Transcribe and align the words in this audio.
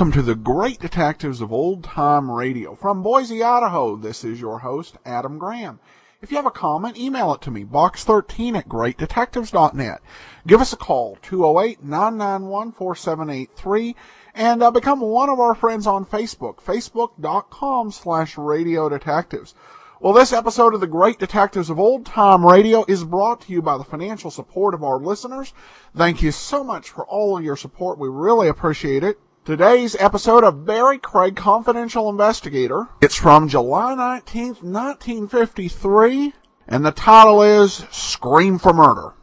Welcome 0.00 0.14
to 0.14 0.22
the 0.22 0.34
Great 0.34 0.80
Detectives 0.80 1.42
of 1.42 1.52
Old 1.52 1.84
Time 1.84 2.30
Radio. 2.30 2.74
From 2.74 3.02
Boise, 3.02 3.42
Idaho, 3.42 3.96
this 3.96 4.24
is 4.24 4.40
your 4.40 4.60
host, 4.60 4.96
Adam 5.04 5.36
Graham. 5.36 5.78
If 6.22 6.30
you 6.30 6.38
have 6.38 6.46
a 6.46 6.50
comment, 6.50 6.96
email 6.96 7.34
it 7.34 7.42
to 7.42 7.50
me, 7.50 7.66
box13 7.66 8.56
at 8.56 8.66
greatdetectives.net. 8.66 10.00
Give 10.46 10.62
us 10.62 10.72
a 10.72 10.78
call, 10.78 11.18
208-991-4783, 11.22 13.94
and 14.34 14.62
uh, 14.62 14.70
become 14.70 15.00
one 15.00 15.28
of 15.28 15.38
our 15.38 15.54
friends 15.54 15.86
on 15.86 16.06
Facebook, 16.06 16.62
facebook.com 16.62 17.92
slash 17.92 18.38
radio 18.38 18.88
detectives. 18.88 19.54
Well, 20.00 20.14
this 20.14 20.32
episode 20.32 20.72
of 20.72 20.80
the 20.80 20.86
Great 20.86 21.18
Detectives 21.18 21.68
of 21.68 21.78
Old 21.78 22.06
Time 22.06 22.46
Radio 22.46 22.86
is 22.88 23.04
brought 23.04 23.42
to 23.42 23.52
you 23.52 23.60
by 23.60 23.76
the 23.76 23.84
financial 23.84 24.30
support 24.30 24.72
of 24.72 24.82
our 24.82 24.98
listeners. 24.98 25.52
Thank 25.94 26.22
you 26.22 26.32
so 26.32 26.64
much 26.64 26.88
for 26.88 27.04
all 27.04 27.36
of 27.36 27.44
your 27.44 27.56
support. 27.56 27.98
We 27.98 28.08
really 28.08 28.48
appreciate 28.48 29.04
it. 29.04 29.18
Today's 29.50 29.96
episode 29.98 30.44
of 30.44 30.64
Barry 30.64 30.98
Craig 30.98 31.34
Confidential 31.34 32.08
Investigator. 32.08 32.86
It's 33.02 33.16
from 33.16 33.48
July 33.48 33.96
19th, 33.96 34.62
1953, 34.62 36.32
and 36.68 36.86
the 36.86 36.92
title 36.92 37.42
is 37.42 37.84
Scream 37.90 38.60
for 38.60 38.72
Murder. 38.72 39.14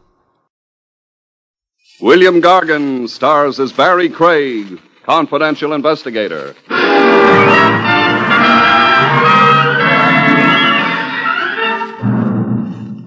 William 2.02 2.42
Gargan 2.42 3.08
stars 3.08 3.58
as 3.62 3.72
Barry 3.72 4.10
Craig, 4.10 4.82
confidential 5.06 5.72
investigator. 5.72 6.54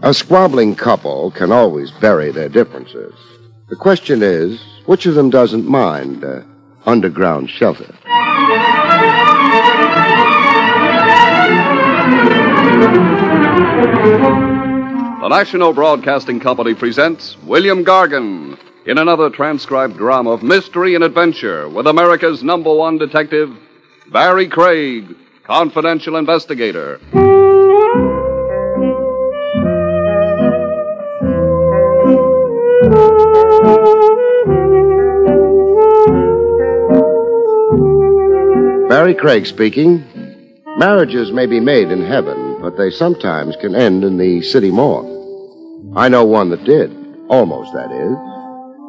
A 0.03 0.15
squabbling 0.15 0.75
couple 0.75 1.33
can 1.33 1.53
always 1.53 1.91
bury 1.91 2.33
their 2.33 2.49
differences. 2.49 3.12
The 3.69 3.77
question 3.77 4.22
is, 4.22 4.59
which 4.87 5.05
of 5.05 5.15
them 5.15 5.28
doesn't 5.28 5.69
mind 5.69 6.25
uh, 6.25 6.45
underground 6.87 7.51
shelter? 7.51 7.95
The 15.21 15.29
National 15.29 15.73
Broadcasting 15.73 16.41
Company 16.41 16.75
presents 16.75 17.37
William 17.45 17.85
Gargan 17.85 18.59
in 18.87 18.99
another 18.99 19.31
transcribed 19.31 19.97
drama 19.97 20.31
of 20.31 20.43
mystery 20.43 20.95
and 20.95 21.05
adventure 21.05 21.69
with 21.69 21.87
America's 21.87 22.43
number 22.43 22.75
one 22.75 22.99
detective, 22.99 23.57
Barry 24.11 24.49
Craig, 24.49 25.15
confidential 25.45 26.17
investigator. 26.17 26.99
Barry 38.91 39.15
Craig 39.15 39.47
speaking. 39.47 40.05
Marriages 40.77 41.31
may 41.31 41.47
be 41.47 41.61
made 41.61 41.93
in 41.93 42.05
heaven, 42.05 42.61
but 42.61 42.77
they 42.77 42.91
sometimes 42.91 43.55
can 43.61 43.77
end 43.77 44.03
in 44.03 44.17
the 44.17 44.43
city 44.43 44.73
morgue. 44.73 45.06
I 45.95 46.09
know 46.09 46.25
one 46.25 46.51
that 46.51 46.65
did. 46.65 46.91
Almost, 47.28 47.73
that 47.73 47.93
is. 47.93 48.17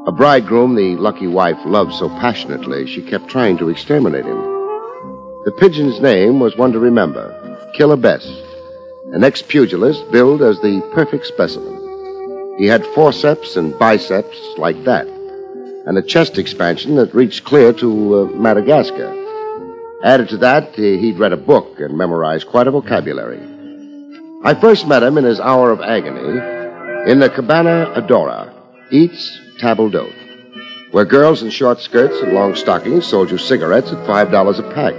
A 0.07 0.11
bridegroom 0.11 0.73
the 0.73 0.95
lucky 0.95 1.27
wife 1.27 1.59
loved 1.65 1.93
so 1.93 2.09
passionately 2.09 2.87
she 2.87 3.03
kept 3.03 3.27
trying 3.27 3.59
to 3.59 3.69
exterminate 3.69 4.25
him. 4.25 4.41
The 5.45 5.55
pigeon's 5.59 6.01
name 6.01 6.39
was 6.39 6.57
one 6.57 6.71
to 6.71 6.79
remember 6.79 7.29
Killer 7.75 7.95
Best, 7.95 8.43
an 9.13 9.23
ex 9.23 9.43
pugilist 9.43 10.11
billed 10.11 10.41
as 10.41 10.59
the 10.61 10.81
perfect 10.95 11.27
specimen. 11.27 12.55
He 12.57 12.65
had 12.65 12.83
forceps 12.95 13.55
and 13.55 13.77
biceps 13.77 14.35
like 14.57 14.83
that, 14.83 15.05
and 15.85 15.95
a 15.95 16.01
chest 16.01 16.39
expansion 16.39 16.95
that 16.95 17.13
reached 17.13 17.43
clear 17.43 17.71
to 17.73 18.15
uh, 18.15 18.25
Madagascar. 18.35 19.20
Added 20.03 20.29
to 20.29 20.37
that, 20.37 20.75
he- 20.75 20.97
he'd 20.97 21.19
read 21.19 21.33
a 21.33 21.37
book 21.37 21.79
and 21.79 21.97
memorized 21.97 22.47
quite 22.47 22.67
a 22.67 22.71
vocabulary. 22.71 23.39
I 24.43 24.55
first 24.55 24.87
met 24.87 25.03
him 25.03 25.17
in 25.17 25.23
his 25.23 25.39
hour 25.39 25.69
of 25.71 25.81
agony 25.81 26.41
in 27.11 27.19
the 27.19 27.29
Cabana 27.29 27.91
Adora, 27.95 28.49
Eats 28.89 29.39
Table 29.59 29.89
d'Hote, 29.89 30.13
where 30.91 31.05
girls 31.05 31.43
in 31.43 31.49
short 31.51 31.79
skirts 31.79 32.19
and 32.21 32.33
long 32.33 32.55
stockings 32.55 33.05
sold 33.05 33.29
you 33.29 33.37
cigarettes 33.37 33.91
at 33.91 34.05
$5 34.07 34.59
a 34.59 34.63
pack. 34.73 34.95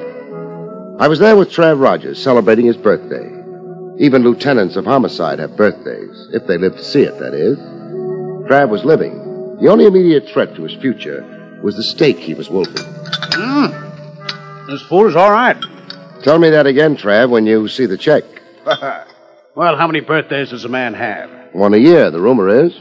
I 1.01 1.09
was 1.09 1.19
there 1.19 1.37
with 1.37 1.51
Trav 1.51 1.81
Rogers 1.83 2.23
celebrating 2.23 2.67
his 2.67 2.77
birthday. 2.77 3.29
Even 3.99 4.23
lieutenants 4.23 4.77
of 4.77 4.85
homicide 4.85 5.41
have 5.41 5.57
birthdays, 5.57 6.29
if 6.33 6.47
they 6.47 6.59
live 6.59 6.77
to 6.77 6.85
see 6.85 7.03
it, 7.03 7.19
that 7.19 7.35
is. 7.35 7.59
Trav 8.49 8.69
was 8.69 8.85
living. 8.85 9.19
The 9.61 9.69
only 9.69 9.87
immediate 9.87 10.29
threat 10.29 10.55
to 10.55 10.63
his 10.63 10.81
future 10.81 11.25
was 11.63 11.77
the 11.77 11.83
steak 11.83 12.19
he 12.19 12.35
was 12.35 12.49
wolfing. 12.51 12.87
Mm. 13.33 13.92
This 14.73 14.81
food 14.81 15.09
is 15.09 15.17
all 15.17 15.31
right. 15.31 15.63
Tell 16.23 16.39
me 16.39 16.49
that 16.49 16.67
again, 16.67 16.97
Trav, 16.97 17.29
when 17.29 17.45
you 17.45 17.69
see 17.69 17.85
the 17.85 17.99
check. 17.99 18.25
well, 18.65 19.77
how 19.77 19.87
many 19.87 20.01
birthdays 20.01 20.49
does 20.49 20.65
a 20.65 20.69
man 20.71 20.95
have? 20.95 21.29
One 21.53 21.75
a 21.75 21.77
year, 21.77 22.11
the 22.11 22.23
rumor 22.23 22.49
is. 22.49 22.73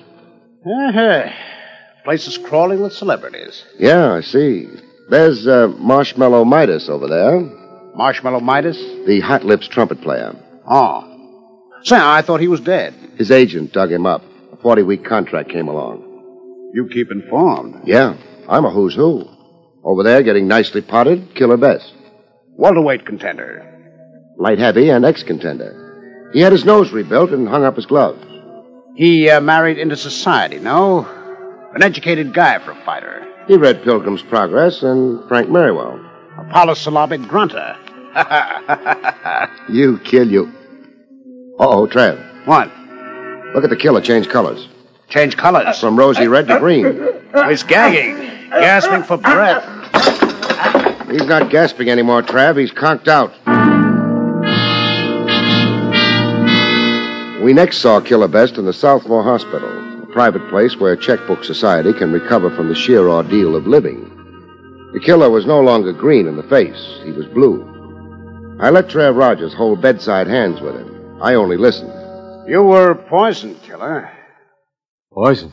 Uh-huh. 0.66 1.29
Place 2.06 2.28
is 2.28 2.38
crawling 2.38 2.81
with 2.81 2.94
celebrities. 2.94 3.66
Yeah, 3.78 4.13
I 4.13 4.22
see. 4.22 4.69
There's 5.09 5.46
uh, 5.46 5.68
Marshmallow 5.79 6.46
Midas 6.46 6.88
over 6.88 7.09
there, 7.09 7.41
Marshmallow 7.94 8.40
Midas? 8.40 8.78
the 9.05 9.20
Hot 9.20 9.44
Lips 9.44 9.67
trumpet 9.67 9.99
player. 9.99 10.34
Oh. 10.66 11.03
Say, 11.84 11.97
I 11.97 12.22
thought 12.22 12.40
he 12.40 12.47
was 12.47 12.61
dead. 12.61 12.94
His 13.17 13.32
agent 13.32 13.73
dug 13.73 13.91
him 13.91 14.05
up. 14.05 14.23
A 14.53 14.55
40 14.55 14.84
week 14.84 15.03
contract 15.03 15.49
came 15.49 15.67
along. 15.67 16.72
You 16.73 16.87
keep 16.87 17.11
informed. 17.11 17.82
Yeah, 17.85 18.16
I'm 18.47 18.64
a 18.64 18.72
who's 18.72 18.96
who. 18.96 19.28
Over 19.84 20.04
there, 20.04 20.22
getting 20.24 20.48
nicely 20.48 20.82
potted, 20.82 21.34
Killer 21.36 21.58
Best. 21.58 21.94
Welterweight 22.58 23.06
contender. 23.06 23.68
Light 24.38 24.60
heavy 24.60 24.90
and 24.90 25.06
ex 25.06 25.24
contender. 25.24 26.30
He 26.34 26.40
had 26.40 26.52
his 26.52 26.66
nose 26.66 26.92
rebuilt 26.92 27.32
and 27.32 27.48
hung 27.48 27.64
up 27.64 27.76
his 27.76 27.86
gloves. 27.86 28.24
He 28.96 29.30
uh, 29.30 29.42
married 29.42 29.78
into 29.78 29.96
society, 29.96 30.60
no? 30.60 31.06
An 31.74 31.82
educated 31.84 32.34
guy 32.34 32.60
for 32.60 32.72
a 32.72 32.86
fighter. 32.86 33.26
He 33.48 33.56
read 33.58 33.84
Pilgrim's 33.84 34.22
Progress 34.22 34.84
and 34.84 35.28
Frank 35.28 35.50
Merriwell. 35.50 36.00
A 36.38 36.44
polysyllabic 36.52 37.22
grunter. 37.24 37.78
You 39.70 40.00
kill 40.00 40.30
you. 40.30 40.52
Oh, 41.60 41.88
Trav. 41.88 42.18
What? 42.46 42.70
Look 43.56 43.64
at 43.64 43.70
the 43.70 43.78
killer 43.78 44.02
change 44.02 44.28
colors. 44.28 44.68
Change 45.08 45.38
colors. 45.38 45.80
From 45.80 45.98
rosy 45.98 46.28
red 46.28 46.48
to 46.48 46.60
green. 46.60 46.86
He's 47.50 47.64
gagging, 47.64 48.18
gasping 48.52 49.03
for 49.03 49.18
breath. 49.18 49.64
He's 51.09 51.26
not 51.26 51.50
gasping 51.50 51.90
anymore, 51.90 52.22
Trav. 52.22 52.58
He's 52.58 52.72
conked 52.72 53.08
out. 53.08 53.32
We 57.44 57.53
next 57.53 57.80
saw 57.80 58.00
Killer 58.00 58.28
Best 58.28 58.58
in 58.58 58.66
the 58.66 58.72
Southmore 58.72 59.24
Hospital, 59.24 60.03
a 60.03 60.06
private 60.14 60.48
place 60.50 60.78
where 60.78 60.96
checkbook 60.96 61.44
society 61.44 61.92
can 61.92 62.12
recover 62.14 62.56
from 62.56 62.68
the 62.70 62.76
sheer 62.76 63.09
ordeal 63.09 63.56
of 63.56 63.66
living. 63.66 64.08
The 64.94 65.00
killer 65.00 65.30
was 65.30 65.46
no 65.46 65.59
longer 65.59 65.92
green 65.94 66.28
in 66.28 66.36
the 66.36 66.44
face, 66.44 67.00
he 67.04 67.12
was 67.12 67.26
blue. 67.28 67.68
I 68.59 68.70
let 68.70 68.90
Trav 68.90 69.18
Rogers 69.18 69.54
hold 69.54 69.82
bedside 69.82 70.28
hands 70.28 70.62
with 70.62 70.76
him. 70.76 71.18
I 71.22 71.34
only 71.34 71.58
listened. 71.58 71.92
You 72.47 72.64
were 72.64 72.94
poisoned, 72.94 73.62
killer. 73.64 74.12
Poison. 75.12 75.52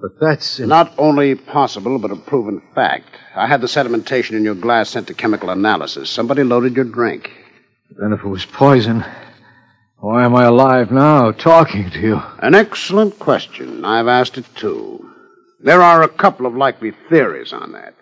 But 0.00 0.12
that's. 0.20 0.58
Not 0.58 0.94
only 0.98 1.34
possible, 1.34 1.98
but 1.98 2.10
a 2.10 2.16
proven 2.16 2.62
fact. 2.74 3.08
I 3.34 3.46
had 3.46 3.60
the 3.60 3.66
sedimentation 3.66 4.36
in 4.36 4.44
your 4.44 4.54
glass 4.54 4.90
sent 4.90 5.06
to 5.08 5.14
chemical 5.14 5.50
analysis. 5.50 6.08
Somebody 6.08 6.42
loaded 6.42 6.74
your 6.74 6.86
drink. 6.86 7.30
Then 7.98 8.12
if 8.12 8.20
it 8.20 8.28
was 8.28 8.46
poison, 8.46 9.04
why 9.98 10.24
am 10.24 10.34
I 10.34 10.44
alive 10.44 10.90
now, 10.90 11.32
talking 11.32 11.90
to 11.90 12.00
you? 12.00 12.22
An 12.38 12.54
excellent 12.54 13.18
question. 13.18 13.84
I've 13.84 14.08
asked 14.08 14.38
it 14.38 14.46
too. 14.54 15.10
There 15.60 15.82
are 15.82 16.02
a 16.02 16.08
couple 16.08 16.46
of 16.46 16.54
likely 16.54 16.92
theories 17.10 17.52
on 17.52 17.72
that. 17.72 17.94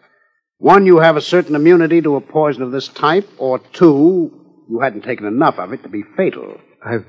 One, 0.59 0.87
you 0.87 0.99
have 0.99 1.17
a 1.17 1.21
certain 1.21 1.57
immunity 1.57 2.01
to 2.03 2.17
a 2.17 2.21
poison 2.21 2.63
of 2.63 2.71
this 2.71 2.89
type, 2.89 3.29
or 3.39 3.59
two, 3.73 4.31
you 4.69 4.81
hadn't 4.81 5.03
taken 5.03 5.27
enough 5.27 5.59
of 5.59 5.73
it 5.73 5.83
to 5.83 5.89
be 5.89 6.03
fatal. 6.17 6.61
I've 6.85 7.07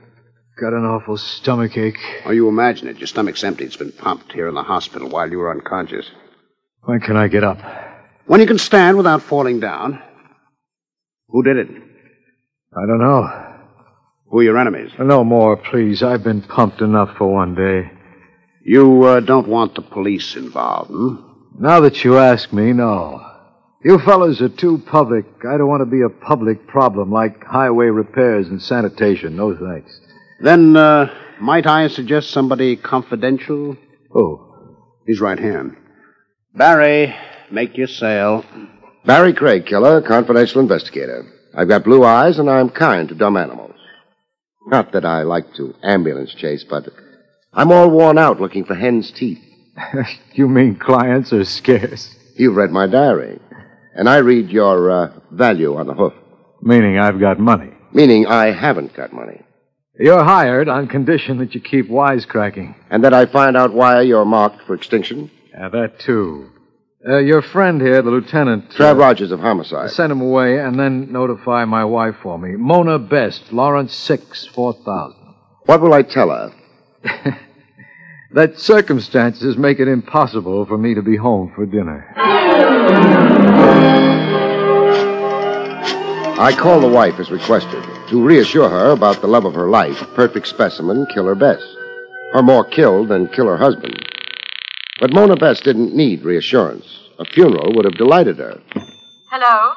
got 0.59 0.73
an 0.73 0.85
awful 0.85 1.17
stomach 1.17 1.77
ache. 1.77 1.97
Or 2.25 2.33
you 2.33 2.47
imagine 2.49 2.87
it. 2.87 2.97
Your 2.97 3.07
stomach's 3.07 3.43
empty. 3.43 3.65
It's 3.65 3.77
been 3.77 3.91
pumped 3.91 4.33
here 4.33 4.47
in 4.47 4.55
the 4.55 4.63
hospital 4.63 5.09
while 5.09 5.29
you 5.29 5.37
were 5.37 5.51
unconscious. 5.51 6.09
When 6.83 6.99
can 6.99 7.15
I 7.17 7.27
get 7.27 7.43
up? 7.43 7.59
When 8.25 8.39
you 8.41 8.47
can 8.47 8.57
stand 8.57 8.97
without 8.97 9.23
falling 9.23 9.59
down. 9.59 10.01
Who 11.29 11.43
did 11.43 11.57
it? 11.57 11.67
I 11.69 12.85
don't 12.85 12.99
know. 12.99 13.49
Who 14.29 14.39
are 14.39 14.43
your 14.43 14.57
enemies? 14.57 14.91
No 14.99 15.23
more, 15.23 15.57
please. 15.57 16.03
I've 16.03 16.23
been 16.23 16.41
pumped 16.41 16.81
enough 16.81 17.17
for 17.17 17.31
one 17.33 17.55
day. 17.55 17.91
You 18.63 19.03
uh, 19.03 19.19
don't 19.21 19.47
want 19.47 19.75
the 19.75 19.81
police 19.81 20.35
involved, 20.35 20.91
hmm? 20.91 21.15
Now 21.59 21.79
that 21.81 22.03
you 22.03 22.17
ask 22.17 22.53
me, 22.53 22.73
no. 22.73 23.25
You 23.83 23.97
fellows 23.99 24.41
are 24.41 24.49
too 24.49 24.77
public. 24.85 25.25
I 25.47 25.57
don't 25.57 25.67
want 25.67 25.81
to 25.81 25.85
be 25.85 26.01
a 26.01 26.09
public 26.09 26.67
problem 26.67 27.11
like 27.11 27.43
highway 27.43 27.87
repairs 27.87 28.47
and 28.47 28.61
sanitation. 28.61 29.35
No 29.35 29.55
thanks. 29.55 29.99
Then, 30.41 30.75
uh, 30.75 31.13
might 31.39 31.67
I 31.67 31.87
suggest 31.87 32.31
somebody 32.31 32.75
confidential? 32.75 33.77
Oh, 34.13 34.45
His 35.05 35.19
right 35.19 35.39
hand. 35.39 35.75
Barry, 36.55 37.15
make 37.51 37.77
your 37.77 37.87
sale. 37.87 38.45
Barry 39.05 39.33
Craig, 39.33 39.65
killer, 39.65 40.01
confidential 40.01 40.61
investigator. 40.61 41.25
I've 41.55 41.67
got 41.67 41.83
blue 41.83 42.03
eyes 42.03 42.39
and 42.39 42.49
I'm 42.49 42.69
kind 42.69 43.09
to 43.09 43.15
dumb 43.15 43.37
animals. 43.37 43.75
Not 44.67 44.91
that 44.91 45.05
I 45.05 45.23
like 45.23 45.53
to 45.55 45.73
ambulance 45.83 46.33
chase, 46.33 46.63
but 46.69 46.87
I'm 47.53 47.71
all 47.71 47.89
worn 47.89 48.17
out 48.17 48.39
looking 48.39 48.65
for 48.65 48.75
hen's 48.75 49.11
teeth. 49.11 49.41
you 50.33 50.47
mean 50.47 50.75
clients 50.75 51.33
are 51.33 51.45
scarce? 51.45 52.15
You've 52.35 52.55
read 52.55 52.71
my 52.71 52.87
diary. 52.87 53.39
And 53.95 54.07
I 54.07 54.17
read 54.17 54.49
your 54.49 54.91
uh, 54.91 55.19
value 55.31 55.75
on 55.75 55.87
the 55.87 55.93
hoof. 55.93 56.13
Meaning 56.61 56.99
I've 56.99 57.19
got 57.19 57.39
money. 57.39 57.71
Meaning 57.91 58.27
I 58.27 58.51
haven't 58.51 58.93
got 58.93 59.11
money. 59.11 59.41
You're 59.99 60.23
hired 60.23 60.69
on 60.69 60.87
condition 60.87 61.39
that 61.39 61.53
you 61.53 61.59
keep 61.59 61.89
wisecracking. 61.89 62.73
And 62.89 63.03
that 63.03 63.13
I 63.13 63.25
find 63.25 63.57
out 63.57 63.73
why 63.73 63.99
you're 63.99 64.23
marked 64.23 64.65
for 64.65 64.73
extinction. 64.73 65.29
Yeah, 65.51 65.67
that 65.67 65.99
too. 65.99 66.49
Uh, 67.05 67.17
your 67.17 67.41
friend 67.41 67.81
here, 67.81 68.01
the 68.01 68.09
lieutenant. 68.09 68.69
Trav 68.71 68.93
uh, 68.93 68.95
Rogers 68.95 69.31
of 69.31 69.41
Homicide. 69.41 69.89
Send 69.91 70.13
him 70.13 70.21
away 70.21 70.57
and 70.59 70.79
then 70.79 71.11
notify 71.11 71.65
my 71.65 71.83
wife 71.83 72.15
for 72.23 72.39
me. 72.39 72.55
Mona 72.55 72.97
Best, 72.97 73.51
Lawrence 73.51 73.93
6, 73.93 74.45
4000. 74.47 75.17
What 75.65 75.81
will 75.81 75.93
I 75.93 76.03
tell 76.03 76.29
her? 76.29 76.53
that 78.31 78.57
circumstances 78.57 79.57
make 79.57 79.81
it 79.81 79.89
impossible 79.89 80.65
for 80.65 80.77
me 80.77 80.93
to 80.93 81.01
be 81.01 81.17
home 81.17 81.51
for 81.53 81.65
dinner. 81.65 82.13
I 86.37 86.55
call 86.57 86.79
the 86.79 86.87
wife 86.87 87.19
as 87.19 87.29
requested 87.29 87.83
to 88.09 88.23
reassure 88.23 88.69
her 88.69 88.91
about 88.91 89.21
the 89.21 89.27
love 89.27 89.45
of 89.45 89.53
her 89.53 89.69
life, 89.69 89.97
perfect 90.15 90.47
specimen, 90.47 91.05
Killer 91.13 91.35
Best. 91.35 91.65
Her 92.33 92.41
more 92.41 92.63
killed 92.63 93.09
than 93.09 93.27
killer 93.29 93.57
husband. 93.57 94.05
But 94.99 95.13
Mona 95.13 95.35
Best 95.35 95.63
didn't 95.63 95.95
need 95.95 96.23
reassurance. 96.23 96.85
A 97.19 97.25
funeral 97.25 97.73
would 97.73 97.85
have 97.85 97.97
delighted 97.97 98.37
her. 98.37 98.61
Hello? 99.31 99.73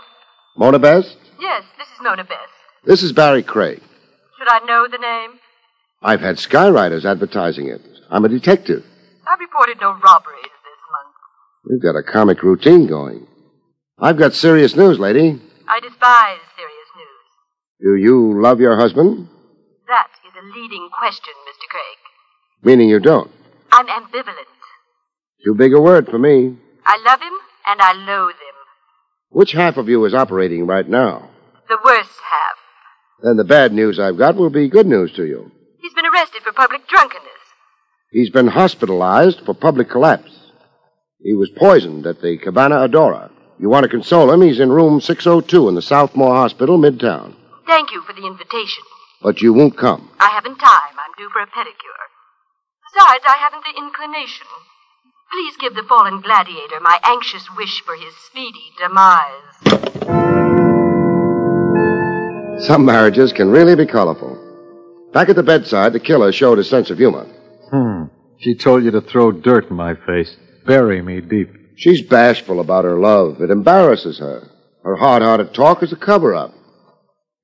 Mona 0.56 0.78
Best? 0.78 1.16
Yes, 1.40 1.64
this 1.78 1.86
is 1.88 2.00
Mona 2.02 2.24
Best. 2.24 2.52
This 2.84 3.02
is 3.02 3.12
Barry 3.12 3.42
Craig. 3.42 3.80
Should 4.38 4.48
I 4.48 4.60
know 4.66 4.86
the 4.90 4.98
name? 4.98 5.38
I've 6.02 6.20
had 6.20 6.36
skywriters 6.36 7.04
advertising 7.04 7.68
it. 7.68 7.80
I'm 8.10 8.24
a 8.24 8.28
detective. 8.28 8.84
I've 9.26 9.38
reported 9.40 9.78
no 9.80 9.92
robberies 9.92 10.42
this 10.42 10.80
month. 10.90 11.14
We've 11.70 11.82
got 11.82 11.98
a 11.98 12.02
comic 12.02 12.42
routine 12.42 12.86
going. 12.86 13.26
I've 13.98 14.18
got 14.18 14.34
serious 14.34 14.74
news, 14.74 14.98
lady. 14.98 15.40
I 15.68 15.78
despise 15.80 16.40
serious. 16.56 16.81
Do 17.82 17.96
you 17.96 18.40
love 18.40 18.60
your 18.60 18.76
husband? 18.76 19.28
That 19.88 20.06
is 20.24 20.32
a 20.40 20.46
leading 20.56 20.88
question, 20.96 21.34
Mr. 21.48 21.68
Craig. 21.68 21.98
Meaning 22.62 22.88
you 22.88 23.00
don't? 23.00 23.30
I'm 23.72 23.86
ambivalent. 23.86 24.46
Too 25.44 25.54
big 25.54 25.74
a 25.74 25.80
word 25.80 26.06
for 26.08 26.18
me. 26.18 26.56
I 26.86 27.02
love 27.04 27.20
him 27.20 27.32
and 27.66 27.80
I 27.80 27.92
loathe 27.92 28.34
him. 28.34 28.54
Which 29.30 29.50
half 29.50 29.78
of 29.78 29.88
you 29.88 30.04
is 30.04 30.14
operating 30.14 30.66
right 30.66 30.88
now? 30.88 31.28
The 31.68 31.78
worst 31.84 32.10
half. 32.10 32.56
Then 33.24 33.36
the 33.36 33.44
bad 33.44 33.72
news 33.72 33.98
I've 33.98 34.18
got 34.18 34.36
will 34.36 34.50
be 34.50 34.68
good 34.68 34.86
news 34.86 35.12
to 35.14 35.24
you. 35.24 35.50
He's 35.80 35.94
been 35.94 36.06
arrested 36.06 36.42
for 36.42 36.52
public 36.52 36.86
drunkenness. 36.86 37.26
He's 38.12 38.30
been 38.30 38.46
hospitalized 38.46 39.40
for 39.44 39.54
public 39.54 39.90
collapse. 39.90 40.30
He 41.20 41.34
was 41.34 41.50
poisoned 41.56 42.06
at 42.06 42.20
the 42.20 42.38
Cabana 42.38 42.86
Adora. 42.86 43.32
You 43.58 43.68
want 43.68 43.84
to 43.84 43.88
console 43.88 44.30
him? 44.30 44.42
He's 44.42 44.60
in 44.60 44.70
room 44.70 45.00
602 45.00 45.68
in 45.68 45.74
the 45.74 45.80
Southmore 45.80 46.34
Hospital, 46.34 46.78
Midtown. 46.78 47.34
Thank 47.66 47.92
you 47.92 48.02
for 48.02 48.12
the 48.12 48.26
invitation. 48.26 48.84
But 49.22 49.40
you 49.40 49.52
won't 49.52 49.76
come. 49.76 50.10
I 50.18 50.30
haven't 50.30 50.58
time. 50.58 50.94
I'm 50.98 51.12
due 51.16 51.30
for 51.32 51.40
a 51.40 51.46
pedicure. 51.46 52.06
Besides, 52.92 53.24
I 53.26 53.36
haven't 53.38 53.64
the 53.64 53.78
inclination. 53.78 54.46
Please 55.32 55.56
give 55.58 55.74
the 55.74 55.82
fallen 55.88 56.20
gladiator 56.20 56.80
my 56.80 56.98
anxious 57.04 57.48
wish 57.56 57.82
for 57.82 57.94
his 57.96 58.14
speedy 58.26 58.72
demise. 58.78 59.56
Some 62.66 62.84
marriages 62.84 63.32
can 63.32 63.50
really 63.50 63.74
be 63.74 63.86
colorful. 63.86 64.38
Back 65.12 65.28
at 65.28 65.36
the 65.36 65.42
bedside, 65.42 65.92
the 65.92 66.00
killer 66.00 66.32
showed 66.32 66.58
a 66.58 66.64
sense 66.64 66.90
of 66.90 66.98
humor. 66.98 67.24
Hmm. 67.70 68.04
She 68.38 68.54
told 68.54 68.84
you 68.84 68.90
to 68.90 69.00
throw 69.00 69.32
dirt 69.32 69.70
in 69.70 69.76
my 69.76 69.94
face, 69.94 70.36
bury 70.66 71.00
me 71.00 71.20
deep. 71.20 71.48
She's 71.76 72.02
bashful 72.02 72.60
about 72.60 72.84
her 72.84 72.98
love. 72.98 73.40
It 73.40 73.50
embarrasses 73.50 74.18
her. 74.18 74.48
Her 74.84 74.96
hard 74.96 75.22
hearted 75.22 75.54
talk 75.54 75.82
is 75.82 75.92
a 75.92 75.96
cover 75.96 76.34
up. 76.34 76.52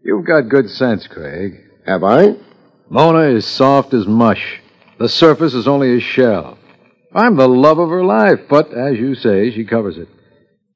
You've 0.08 0.24
got 0.24 0.48
good 0.48 0.70
sense, 0.70 1.06
Craig. 1.06 1.60
Have 1.84 2.02
I? 2.02 2.34
Mona 2.88 3.36
is 3.36 3.44
soft 3.44 3.92
as 3.92 4.06
mush. 4.06 4.58
The 4.98 5.06
surface 5.06 5.52
is 5.52 5.68
only 5.68 5.98
a 5.98 6.00
shell. 6.00 6.56
I'm 7.14 7.36
the 7.36 7.46
love 7.46 7.78
of 7.78 7.90
her 7.90 8.02
life, 8.02 8.40
but 8.48 8.72
as 8.72 8.98
you 8.98 9.14
say, 9.14 9.50
she 9.50 9.66
covers 9.66 9.98
it. 9.98 10.08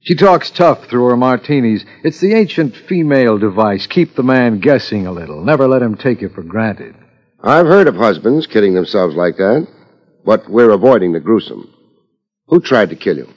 She 0.02 0.16
talks 0.16 0.50
tough 0.50 0.84
through 0.84 1.06
her 1.06 1.16
martinis. 1.16 1.82
It's 2.04 2.20
the 2.20 2.34
ancient 2.34 2.76
female 2.76 3.38
device. 3.38 3.86
Keep 3.86 4.16
the 4.16 4.22
man 4.22 4.60
guessing 4.60 5.06
a 5.06 5.12
little. 5.12 5.42
Never 5.42 5.66
let 5.66 5.80
him 5.80 5.96
take 5.96 6.20
you 6.20 6.28
for 6.28 6.42
granted. 6.42 6.94
I've 7.42 7.66
heard 7.66 7.88
of 7.88 7.96
husbands 7.96 8.46
kidding 8.46 8.74
themselves 8.74 9.16
like 9.16 9.38
that, 9.38 9.66
but 10.26 10.46
we're 10.46 10.72
avoiding 10.72 11.12
the 11.12 11.20
gruesome. 11.20 11.72
Who 12.48 12.60
tried 12.60 12.90
to 12.90 12.96
kill 12.96 13.16
you? 13.16 13.32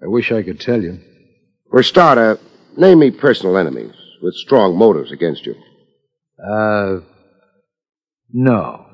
I 0.00 0.06
wish 0.06 0.30
I 0.30 0.44
could 0.44 0.60
tell 0.60 0.80
you. 0.80 1.00
For 1.68 1.80
a 1.80 1.84
starter, 1.84 2.38
name 2.76 3.00
me 3.00 3.10
personal 3.10 3.58
enemies 3.58 4.01
with 4.22 4.34
strong 4.34 4.78
motives 4.78 5.12
against 5.12 5.44
you. 5.44 5.54
Uh, 6.42 7.00
no. 8.32 8.86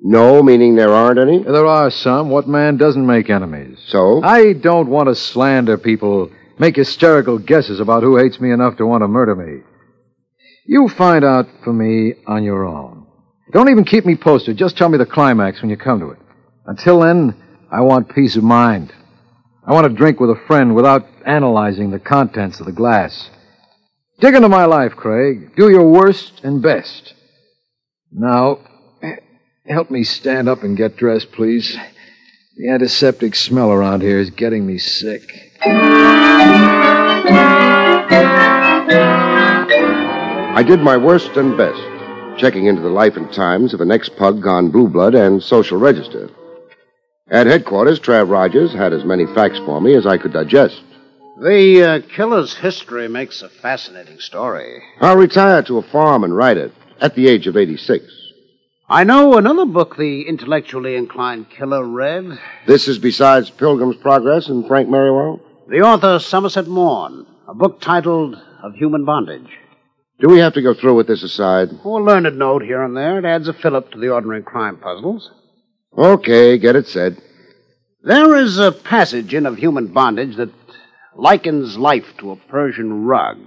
No, 0.00 0.42
meaning 0.42 0.76
there 0.76 0.92
aren't 0.92 1.18
any? 1.18 1.42
There 1.42 1.66
are 1.66 1.90
some. 1.90 2.30
What 2.30 2.46
man 2.46 2.76
doesn't 2.76 3.06
make 3.06 3.30
enemies? 3.30 3.78
So? 3.88 4.22
I 4.22 4.52
don't 4.52 4.88
want 4.88 5.08
to 5.08 5.14
slander 5.14 5.78
people, 5.78 6.30
make 6.58 6.76
hysterical 6.76 7.38
guesses 7.38 7.80
about 7.80 8.02
who 8.02 8.16
hates 8.16 8.40
me 8.40 8.52
enough 8.52 8.76
to 8.76 8.86
want 8.86 9.02
to 9.02 9.08
murder 9.08 9.34
me. 9.34 9.62
You 10.66 10.88
find 10.88 11.24
out 11.24 11.46
for 11.62 11.72
me 11.72 12.14
on 12.26 12.44
your 12.44 12.64
own. 12.64 13.06
Don't 13.52 13.70
even 13.70 13.84
keep 13.84 14.04
me 14.04 14.16
posted. 14.16 14.56
Just 14.56 14.76
tell 14.76 14.88
me 14.88 14.98
the 14.98 15.06
climax 15.06 15.60
when 15.60 15.70
you 15.70 15.76
come 15.76 16.00
to 16.00 16.10
it. 16.10 16.18
Until 16.66 17.00
then, 17.00 17.34
I 17.70 17.80
want 17.80 18.14
peace 18.14 18.36
of 18.36 18.44
mind. 18.44 18.92
I 19.66 19.72
want 19.72 19.86
to 19.86 19.92
drink 19.92 20.20
with 20.20 20.30
a 20.30 20.42
friend 20.46 20.74
without 20.74 21.06
analyzing 21.26 21.90
the 21.90 21.98
contents 21.98 22.60
of 22.60 22.66
the 22.66 22.72
glass. 22.72 23.30
Dig 24.24 24.34
into 24.34 24.48
my 24.48 24.64
life, 24.64 24.92
Craig. 24.96 25.54
Do 25.54 25.68
your 25.68 25.86
worst 25.86 26.40
and 26.42 26.62
best. 26.62 27.12
Now, 28.10 28.60
Help 29.66 29.90
me 29.90 30.04
stand 30.04 30.46
up 30.46 30.62
and 30.62 30.76
get 30.76 30.96
dressed, 30.96 31.32
please. 31.32 31.74
The 32.56 32.68
antiseptic 32.68 33.34
smell 33.34 33.70
around 33.70 34.02
here 34.02 34.18
is 34.18 34.28
getting 34.28 34.66
me 34.66 34.76
sick. 34.76 35.22
I 40.52 40.62
did 40.66 40.80
my 40.80 40.98
worst 40.98 41.34
and 41.38 41.56
best, 41.56 41.80
checking 42.38 42.66
into 42.66 42.82
the 42.82 42.90
life 42.90 43.16
and 43.16 43.32
times 43.32 43.72
of 43.72 43.80
an 43.80 43.90
ex-pug 43.90 44.42
gone 44.42 44.70
blue 44.70 44.88
blood 44.88 45.14
and 45.14 45.42
social 45.42 45.78
register. 45.78 46.28
At 47.30 47.46
headquarters, 47.46 47.98
Trav 48.00 48.28
Rogers 48.30 48.74
had 48.74 48.92
as 48.92 49.04
many 49.04 49.24
facts 49.34 49.58
for 49.64 49.80
me 49.80 49.94
as 49.94 50.06
I 50.06 50.18
could 50.18 50.34
digest. 50.34 50.82
The 51.36 51.82
uh, 51.82 52.14
killer's 52.14 52.54
history 52.54 53.08
makes 53.08 53.42
a 53.42 53.48
fascinating 53.48 54.20
story. 54.20 54.82
I'll 55.00 55.16
retire 55.16 55.62
to 55.64 55.78
a 55.78 55.82
farm 55.82 56.22
and 56.22 56.36
write 56.36 56.56
it 56.56 56.72
at 57.00 57.16
the 57.16 57.26
age 57.28 57.48
of 57.48 57.56
86. 57.56 58.04
I 58.88 59.02
know 59.02 59.36
another 59.36 59.64
book 59.64 59.96
the 59.96 60.28
intellectually 60.28 60.94
inclined 60.94 61.50
killer 61.50 61.84
read. 61.84 62.38
This 62.68 62.86
is 62.86 62.98
besides 62.98 63.50
Pilgrim's 63.50 63.96
Progress 63.96 64.48
and 64.48 64.66
Frank 64.68 64.88
Merriwell? 64.88 65.40
The 65.68 65.80
author, 65.80 66.20
Somerset 66.20 66.68
Maugham, 66.68 67.26
a 67.48 67.54
book 67.54 67.80
titled 67.80 68.36
Of 68.62 68.74
Human 68.74 69.04
Bondage. 69.04 69.48
Do 70.20 70.28
we 70.28 70.38
have 70.38 70.54
to 70.54 70.62
go 70.62 70.72
through 70.72 70.94
with 70.94 71.08
this 71.08 71.24
aside? 71.24 71.70
Oh, 71.84 71.98
a 71.98 72.04
learned 72.04 72.38
note 72.38 72.62
here 72.62 72.84
and 72.84 72.96
there. 72.96 73.18
It 73.18 73.24
adds 73.24 73.48
a 73.48 73.52
fillip 73.52 73.90
to 73.90 73.98
the 73.98 74.10
ordinary 74.10 74.42
crime 74.42 74.76
puzzles. 74.76 75.32
Okay, 75.98 76.58
get 76.58 76.76
it 76.76 76.86
said. 76.86 77.20
There 78.02 78.36
is 78.36 78.58
a 78.58 78.70
passage 78.70 79.34
in 79.34 79.46
Of 79.46 79.56
Human 79.56 79.88
Bondage 79.88 80.36
that 80.36 80.50
likens 81.16 81.76
life 81.76 82.16
to 82.18 82.30
a 82.30 82.36
Persian 82.36 83.04
rug. 83.04 83.38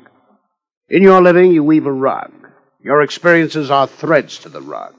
In 0.90 1.04
your 1.04 1.22
living, 1.22 1.52
you 1.52 1.64
weave 1.64 1.86
a 1.86 1.92
rug. 1.92 2.32
Your 2.82 3.02
experiences 3.02 3.70
are 3.70 3.88
threads 3.88 4.40
to 4.40 4.50
the 4.50 4.62
rug. 4.62 4.96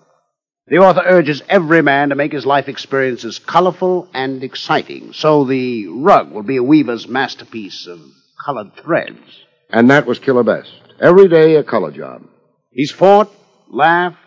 The 0.66 0.78
author 0.78 1.02
urges 1.06 1.42
every 1.48 1.80
man 1.80 2.10
to 2.10 2.14
make 2.14 2.32
his 2.32 2.44
life 2.44 2.68
experiences 2.68 3.38
colorful 3.38 4.08
and 4.12 4.44
exciting, 4.44 5.14
so 5.14 5.44
the 5.44 5.86
rug 5.86 6.30
will 6.30 6.42
be 6.42 6.56
a 6.56 6.62
weaver's 6.62 7.08
masterpiece 7.08 7.86
of 7.86 8.00
colored 8.44 8.76
threads. 8.76 9.44
And 9.70 9.88
that 9.90 10.06
was 10.06 10.18
Killer 10.18 10.42
Best. 10.42 10.70
Every 11.00 11.28
day 11.28 11.56
a 11.56 11.62
color 11.62 11.90
job. 11.90 12.22
He's 12.70 12.90
fought, 12.90 13.32
laughed, 13.70 14.18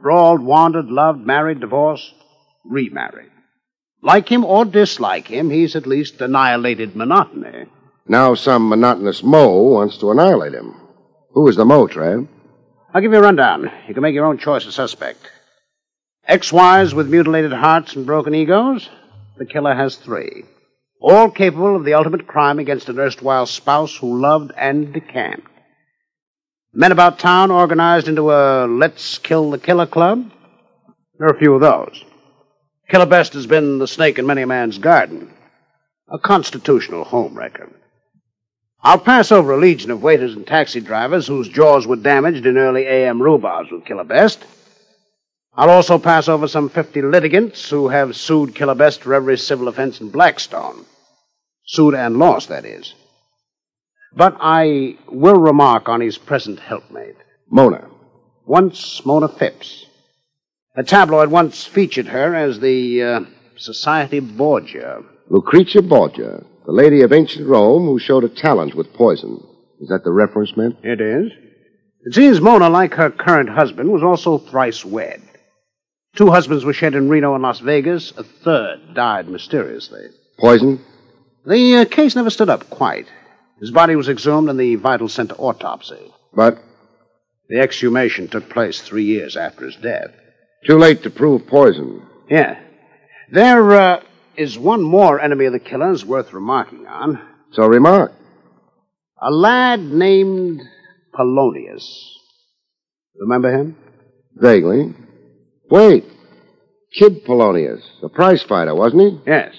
brawled, 0.00 0.40
wandered, 0.40 0.86
loved, 0.86 1.24
married, 1.24 1.60
divorced, 1.60 2.12
remarried. 2.64 3.30
Like 4.02 4.28
him 4.28 4.44
or 4.44 4.64
dislike 4.64 5.28
him, 5.28 5.48
he's 5.48 5.76
at 5.76 5.86
least 5.86 6.20
annihilated 6.20 6.96
monotony. 6.96 7.66
Now 8.06 8.34
some 8.34 8.68
monotonous 8.68 9.22
Mo 9.22 9.62
wants 9.62 9.96
to 9.98 10.10
annihilate 10.10 10.52
him. 10.52 10.74
Who 11.30 11.48
is 11.48 11.56
the 11.56 11.64
Mo, 11.64 11.86
Trav? 11.86 12.28
I'll 12.92 13.00
give 13.00 13.12
you 13.12 13.18
a 13.18 13.22
rundown. 13.22 13.70
You 13.88 13.94
can 13.94 14.02
make 14.02 14.14
your 14.14 14.26
own 14.26 14.38
choice 14.38 14.66
of 14.66 14.74
suspect. 14.74 15.30
Ex-wives 16.26 16.94
with 16.94 17.10
mutilated 17.10 17.52
hearts 17.52 17.96
and 17.96 18.06
broken 18.06 18.34
egos? 18.34 18.88
The 19.38 19.46
killer 19.46 19.74
has 19.74 19.96
three. 19.96 20.44
All 21.00 21.30
capable 21.30 21.76
of 21.76 21.84
the 21.84 21.94
ultimate 21.94 22.26
crime 22.26 22.58
against 22.58 22.88
an 22.88 22.98
erstwhile 22.98 23.46
spouse 23.46 23.96
who 23.96 24.20
loved 24.20 24.52
and 24.56 24.92
decamped. 24.92 25.50
Men 26.72 26.92
about 26.92 27.18
town 27.18 27.50
organized 27.50 28.08
into 28.08 28.30
a 28.32 28.66
Let's 28.66 29.18
Kill 29.18 29.50
the 29.50 29.58
Killer 29.58 29.86
Club? 29.86 30.30
There 31.18 31.28
are 31.28 31.34
a 31.34 31.38
few 31.38 31.54
of 31.54 31.60
those. 31.60 32.04
Killer 32.90 33.06
Best 33.06 33.32
has 33.32 33.46
been 33.46 33.78
the 33.78 33.88
snake 33.88 34.18
in 34.18 34.26
many 34.26 34.42
a 34.42 34.46
man's 34.46 34.78
garden. 34.78 35.32
A 36.08 36.18
constitutional 36.18 37.04
home 37.04 37.34
wrecker. 37.34 37.70
I'll 38.84 38.98
pass 38.98 39.32
over 39.32 39.52
a 39.52 39.56
legion 39.56 39.90
of 39.90 40.02
waiters 40.02 40.34
and 40.34 40.46
taxi 40.46 40.78
drivers 40.78 41.26
whose 41.26 41.48
jaws 41.48 41.86
were 41.86 41.96
damaged 41.96 42.44
in 42.44 42.58
early 42.58 42.86
AM 42.86 43.18
rhubarbs 43.18 43.72
with 43.72 43.86
Killer 43.86 44.04
Best. 44.04 44.44
I'll 45.54 45.70
also 45.70 45.98
pass 45.98 46.28
over 46.28 46.46
some 46.46 46.68
50 46.68 47.00
litigants 47.00 47.70
who 47.70 47.88
have 47.88 48.14
sued 48.14 48.54
Killer 48.54 48.74
Best 48.74 49.02
for 49.02 49.14
every 49.14 49.38
civil 49.38 49.68
offense 49.68 50.02
in 50.02 50.10
Blackstone. 50.10 50.84
Sued 51.64 51.94
and 51.94 52.18
lost, 52.18 52.50
that 52.50 52.66
is. 52.66 52.92
But 54.14 54.36
I 54.38 54.98
will 55.08 55.40
remark 55.40 55.88
on 55.88 56.02
his 56.02 56.18
present 56.18 56.60
helpmate. 56.60 57.16
Mona. 57.48 57.88
Once 58.44 59.04
Mona 59.06 59.28
Phipps. 59.28 59.86
A 60.76 60.82
tabloid 60.82 61.30
once 61.30 61.64
featured 61.64 62.08
her 62.08 62.34
as 62.34 62.60
the 62.60 63.02
uh, 63.02 63.20
Society 63.56 64.20
Borgia. 64.20 65.02
Lucretia 65.30 65.80
Borgia, 65.80 66.44
the 66.66 66.72
lady 66.72 67.02
of 67.02 67.12
ancient 67.12 67.46
Rome 67.48 67.86
who 67.86 67.98
showed 67.98 68.24
a 68.24 68.28
talent 68.28 68.74
with 68.74 68.92
poison. 68.94 69.42
Is 69.80 69.88
that 69.88 70.02
the 70.04 70.12
reference 70.12 70.56
meant? 70.56 70.76
It 70.82 71.00
is. 71.00 71.30
It 72.06 72.14
seems 72.14 72.40
Mona, 72.40 72.68
like 72.68 72.94
her 72.94 73.10
current 73.10 73.48
husband, 73.48 73.90
was 73.90 74.02
also 74.02 74.38
thrice 74.38 74.84
wed. 74.84 75.22
Two 76.16 76.30
husbands 76.30 76.64
were 76.64 76.72
shed 76.72 76.94
in 76.94 77.08
Reno 77.08 77.34
and 77.34 77.42
Las 77.42 77.60
Vegas. 77.60 78.12
A 78.16 78.22
third 78.22 78.94
died 78.94 79.28
mysteriously. 79.28 80.06
Poison? 80.38 80.84
The 81.46 81.76
uh, 81.78 81.84
case 81.86 82.14
never 82.14 82.30
stood 82.30 82.48
up 82.50 82.70
quite. 82.70 83.06
His 83.60 83.70
body 83.70 83.96
was 83.96 84.08
exhumed 84.08 84.48
and 84.48 84.58
the 84.58 84.76
vital 84.76 85.08
sent 85.08 85.30
to 85.30 85.36
autopsy. 85.36 86.12
But 86.34 86.58
The 87.48 87.60
exhumation 87.60 88.28
took 88.28 88.48
place 88.48 88.80
three 88.80 89.04
years 89.04 89.36
after 89.36 89.64
his 89.66 89.76
death. 89.76 90.10
too 90.66 90.78
late 90.78 91.02
to 91.02 91.10
prove 91.10 91.46
poison. 91.46 92.02
Yeah. 92.30 92.58
There 93.30 93.72
uh, 93.72 94.02
is 94.36 94.58
one 94.58 94.82
more 94.82 95.20
enemy 95.20 95.46
of 95.46 95.52
the 95.52 95.58
killer's 95.58 96.04
worth 96.04 96.32
remarking 96.32 96.86
on. 96.86 97.20
So 97.52 97.66
remark. 97.66 98.12
A 99.20 99.30
lad 99.30 99.80
named 99.80 100.60
Polonius. 101.14 102.18
Remember 103.16 103.52
him? 103.52 103.76
Vaguely. 104.34 104.94
Wait. 105.70 106.04
Kid 106.92 107.24
Polonius, 107.24 107.82
a 108.02 108.08
prize 108.08 108.42
fighter, 108.42 108.74
wasn't 108.74 109.02
he? 109.02 109.20
Yes. 109.26 109.54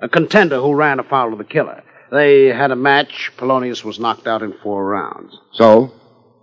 A 0.00 0.08
contender 0.08 0.60
who 0.60 0.74
ran 0.74 0.98
afoul 0.98 1.32
of 1.32 1.38
the 1.38 1.44
killer. 1.44 1.82
They 2.10 2.46
had 2.46 2.70
a 2.70 2.76
match. 2.76 3.32
Polonius 3.36 3.84
was 3.84 4.00
knocked 4.00 4.26
out 4.26 4.42
in 4.42 4.54
four 4.62 4.84
rounds. 4.86 5.36
So? 5.52 5.92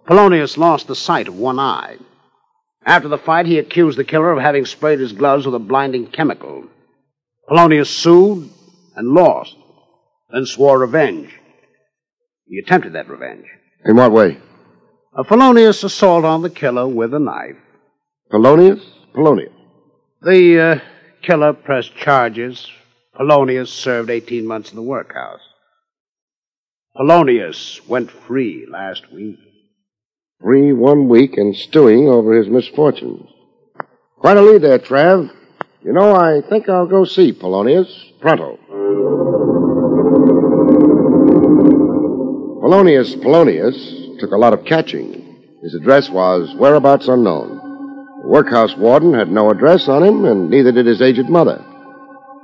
Polonius 0.05 0.57
lost 0.57 0.87
the 0.87 0.95
sight 0.95 1.27
of 1.27 1.35
one 1.35 1.59
eye. 1.59 1.97
After 2.85 3.09
the 3.09 3.17
fight, 3.17 3.47
he 3.47 3.59
accused 3.59 3.97
the 3.97 4.03
killer 4.03 4.31
of 4.31 4.39
having 4.39 4.65
sprayed 4.65 4.99
his 4.99 5.11
gloves 5.11 5.45
with 5.45 5.55
a 5.55 5.59
blinding 5.59 6.07
chemical. 6.07 6.65
Polonius 7.47 7.89
sued 7.89 8.49
and 8.95 9.07
lost, 9.09 9.55
then 10.31 10.45
swore 10.45 10.79
revenge. 10.79 11.33
He 12.45 12.59
attempted 12.59 12.93
that 12.93 13.09
revenge. 13.09 13.45
In 13.85 13.95
what 13.95 14.11
way? 14.11 14.37
A 15.15 15.23
felonious 15.23 15.83
assault 15.83 16.25
on 16.25 16.41
the 16.41 16.49
killer 16.49 16.87
with 16.87 17.13
a 17.13 17.19
knife. 17.19 17.55
Polonius? 18.29 18.83
Polonius. 19.13 19.53
The 20.21 20.59
uh, 20.59 20.79
killer 21.21 21.53
pressed 21.53 21.95
charges. 21.95 22.69
Polonius 23.15 23.71
served 23.71 24.09
18 24.09 24.45
months 24.45 24.71
in 24.71 24.75
the 24.75 24.81
workhouse. 24.81 25.41
Polonius 26.95 27.79
went 27.87 28.11
free 28.11 28.67
last 28.69 29.11
week. 29.11 29.39
Free 30.41 30.73
one 30.73 31.07
week 31.07 31.37
and 31.37 31.55
stewing 31.55 32.09
over 32.09 32.37
his 32.37 32.47
misfortunes. 32.47 33.29
Quite 34.19 34.37
a 34.37 34.41
lead 34.41 34.61
there, 34.61 34.79
Trav. 34.79 35.31
You 35.83 35.93
know, 35.93 36.15
I 36.15 36.41
think 36.49 36.67
I'll 36.69 36.87
go 36.87 37.05
see 37.05 37.31
Polonius 37.31 37.87
pronto. 38.19 38.57
Polonius 42.61 43.15
Polonius 43.15 44.19
took 44.19 44.31
a 44.31 44.37
lot 44.37 44.53
of 44.53 44.65
catching. 44.65 45.39
His 45.61 45.75
address 45.75 46.09
was 46.09 46.53
whereabouts 46.55 47.07
unknown. 47.07 47.57
The 48.21 48.27
workhouse 48.27 48.75
warden 48.75 49.13
had 49.13 49.31
no 49.31 49.51
address 49.51 49.87
on 49.87 50.03
him, 50.03 50.25
and 50.25 50.49
neither 50.49 50.71
did 50.71 50.85
his 50.85 51.01
aged 51.01 51.29
mother. 51.29 51.63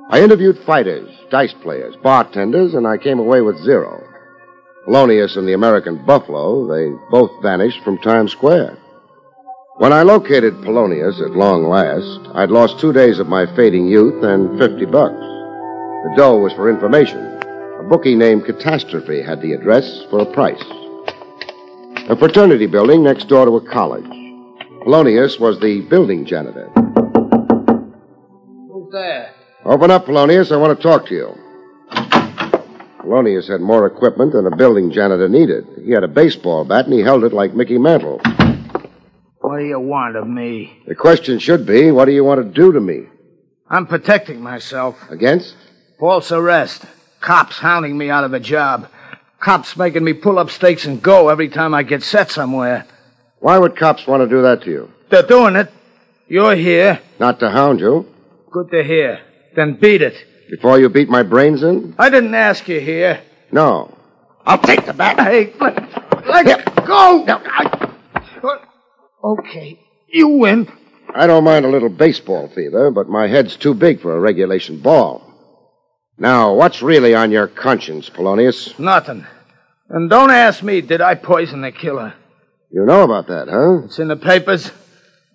I 0.09 0.21
interviewed 0.21 0.59
fighters, 0.59 1.09
dice 1.31 1.53
players, 1.53 1.95
bartenders, 2.03 2.75
and 2.75 2.87
I 2.87 2.97
came 2.97 3.19
away 3.19 3.41
with 3.41 3.63
zero. 3.63 4.07
Polonius 4.85 5.37
and 5.37 5.47
the 5.47 5.53
American 5.53 6.05
Buffalo, 6.05 6.67
they 6.67 6.95
both 7.09 7.31
vanished 7.41 7.83
from 7.83 7.97
Times 7.97 8.31
Square. 8.31 8.77
When 9.77 9.91
I 9.91 10.03
located 10.03 10.61
Polonius 10.61 11.19
at 11.19 11.31
long 11.31 11.67
last, 11.67 12.29
I'd 12.35 12.51
lost 12.51 12.79
two 12.79 12.93
days 12.93 13.17
of 13.17 13.27
my 13.27 13.47
fading 13.55 13.87
youth 13.87 14.23
and 14.23 14.59
50 14.59 14.85
bucks. 14.85 15.15
The 15.15 16.13
dough 16.15 16.37
was 16.37 16.53
for 16.53 16.69
information. 16.69 17.19
A 17.79 17.83
bookie 17.89 18.13
named 18.13 18.45
Catastrophe 18.45 19.23
had 19.23 19.41
the 19.41 19.53
address 19.53 20.05
for 20.11 20.19
a 20.19 20.31
price. 20.31 20.61
A 22.07 22.15
fraternity 22.15 22.67
building 22.67 23.03
next 23.03 23.27
door 23.27 23.45
to 23.45 23.55
a 23.55 23.61
college. 23.67 24.05
Polonius 24.83 25.39
was 25.39 25.59
the 25.59 25.81
building 25.89 26.23
janitor. 26.23 26.69
Who's 28.69 28.91
there? 28.91 29.33
Open 29.65 29.89
up, 29.89 30.05
Polonius. 30.05 30.51
I 30.51 30.57
want 30.57 30.77
to 30.77 30.83
talk 30.83 31.07
to 31.07 31.15
you. 31.15 31.33
Polonius 32.99 33.47
had 33.47 33.59
more 33.59 33.87
equipment 33.87 34.33
than 34.33 34.45
a 34.45 34.55
building 34.55 34.91
janitor 34.91 35.27
needed. 35.27 35.65
He 35.83 35.91
had 35.93 36.03
a 36.03 36.07
baseball 36.07 36.63
bat, 36.63 36.85
and 36.85 36.93
he 36.93 36.99
held 36.99 37.23
it 37.23 37.33
like 37.33 37.55
Mickey 37.55 37.79
Mantle. 37.79 38.21
What 39.43 39.59
do 39.59 39.65
you 39.65 39.77
want 39.77 40.15
of 40.15 40.25
me? 40.25 40.81
The 40.87 40.95
question 40.95 41.37
should 41.37 41.65
be, 41.65 41.91
what 41.91 42.05
do 42.05 42.13
you 42.13 42.23
want 42.23 42.41
to 42.41 42.49
do 42.49 42.71
to 42.71 42.79
me? 42.79 43.07
I'm 43.69 43.85
protecting 43.85 44.39
myself. 44.39 44.95
Against? 45.09 45.53
False 45.99 46.31
arrest. 46.31 46.85
Cops 47.19 47.57
hounding 47.57 47.97
me 47.97 48.09
out 48.09 48.23
of 48.23 48.33
a 48.33 48.39
job. 48.39 48.87
Cops 49.41 49.75
making 49.75 50.05
me 50.05 50.13
pull 50.13 50.39
up 50.39 50.49
stakes 50.49 50.85
and 50.85 51.03
go 51.03 51.27
every 51.27 51.49
time 51.49 51.73
I 51.73 51.83
get 51.83 52.03
set 52.03 52.31
somewhere. 52.31 52.85
Why 53.39 53.57
would 53.57 53.75
cops 53.75 54.07
want 54.07 54.23
to 54.23 54.33
do 54.33 54.43
that 54.43 54.61
to 54.63 54.71
you? 54.71 54.93
They're 55.09 55.23
doing 55.23 55.57
it. 55.57 55.69
You're 56.29 56.55
here. 56.55 57.01
Not 57.19 57.41
to 57.41 57.49
hound 57.49 57.81
you. 57.81 58.07
Good 58.49 58.71
to 58.71 58.81
hear. 58.81 59.19
Then 59.57 59.73
beat 59.73 60.01
it. 60.01 60.15
Before 60.51 60.79
you 60.79 60.87
beat 60.87 61.09
my 61.09 61.21
brains 61.21 61.63
in? 61.63 61.95
I 61.97 62.09
didn't 62.09 62.33
ask 62.33 62.65
you 62.69 62.79
here. 62.79 63.21
No. 63.51 63.93
I'll 64.45 64.57
take 64.59 64.85
the 64.85 64.93
bat. 64.93 65.19
Hey, 65.19 65.51
let, 65.59 66.27
let 66.27 66.85
go. 66.85 67.25
No, 67.25 67.41
I, 67.43 67.89
okay, 69.23 69.79
you 70.07 70.27
win. 70.27 70.71
I 71.13 71.27
don't 71.27 71.43
mind 71.43 71.65
a 71.65 71.69
little 71.69 71.89
baseball 71.89 72.47
fever, 72.49 72.91
but 72.91 73.07
my 73.07 73.27
head's 73.27 73.55
too 73.55 73.73
big 73.73 74.01
for 74.01 74.15
a 74.15 74.19
regulation 74.19 74.79
ball. 74.79 75.21
Now, 76.17 76.53
what's 76.53 76.81
really 76.81 77.15
on 77.15 77.31
your 77.31 77.47
conscience, 77.47 78.09
Polonius? 78.09 78.77
Nothing. 78.79 79.25
And 79.89 80.09
don't 80.09 80.31
ask 80.31 80.63
me, 80.63 80.81
did 80.81 81.01
I 81.01 81.15
poison 81.15 81.61
the 81.61 81.71
killer? 81.71 82.13
You 82.71 82.85
know 82.85 83.03
about 83.03 83.27
that, 83.27 83.47
huh? 83.49 83.85
It's 83.85 83.99
in 83.99 84.07
the 84.07 84.15
papers. 84.15 84.71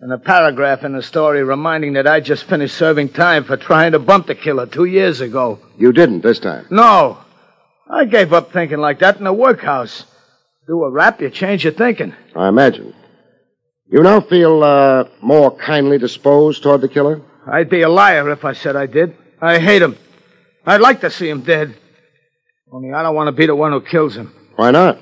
And 0.00 0.12
a 0.12 0.18
paragraph 0.18 0.84
in 0.84 0.92
the 0.92 1.02
story 1.02 1.42
reminding 1.42 1.94
that 1.94 2.06
I 2.06 2.20
just 2.20 2.44
finished 2.44 2.76
serving 2.76 3.08
time 3.08 3.42
for 3.42 3.56
trying 3.56 3.92
to 3.92 3.98
bump 3.98 4.28
the 4.28 4.36
killer 4.36 4.66
two 4.66 4.84
years 4.84 5.20
ago. 5.20 5.58
You 5.76 5.92
didn't 5.92 6.22
this 6.22 6.38
time. 6.38 6.66
No. 6.70 7.18
I 7.90 8.04
gave 8.04 8.32
up 8.32 8.52
thinking 8.52 8.78
like 8.78 9.00
that 9.00 9.18
in 9.18 9.24
the 9.24 9.32
workhouse. 9.32 10.04
Do 10.68 10.84
a 10.84 10.90
rap, 10.90 11.20
you 11.20 11.30
change 11.30 11.64
your 11.64 11.72
thinking. 11.72 12.14
I 12.36 12.48
imagine. 12.48 12.94
You 13.90 14.02
now 14.02 14.20
feel 14.20 14.62
uh, 14.62 15.04
more 15.22 15.56
kindly 15.56 15.96
disposed 15.96 16.62
toward 16.62 16.82
the 16.82 16.88
killer? 16.88 17.22
I'd 17.46 17.70
be 17.70 17.82
a 17.82 17.88
liar 17.88 18.30
if 18.30 18.44
I 18.44 18.52
said 18.52 18.76
I 18.76 18.84
did. 18.84 19.16
I 19.40 19.58
hate 19.58 19.80
him. 19.80 19.96
I'd 20.66 20.82
like 20.82 21.00
to 21.00 21.10
see 21.10 21.28
him 21.28 21.40
dead. 21.40 21.74
Only 22.70 22.92
I 22.92 23.02
don't 23.02 23.14
want 23.14 23.28
to 23.28 23.32
be 23.32 23.46
the 23.46 23.56
one 23.56 23.72
who 23.72 23.80
kills 23.80 24.14
him. 24.14 24.34
Why 24.56 24.70
not? 24.70 24.98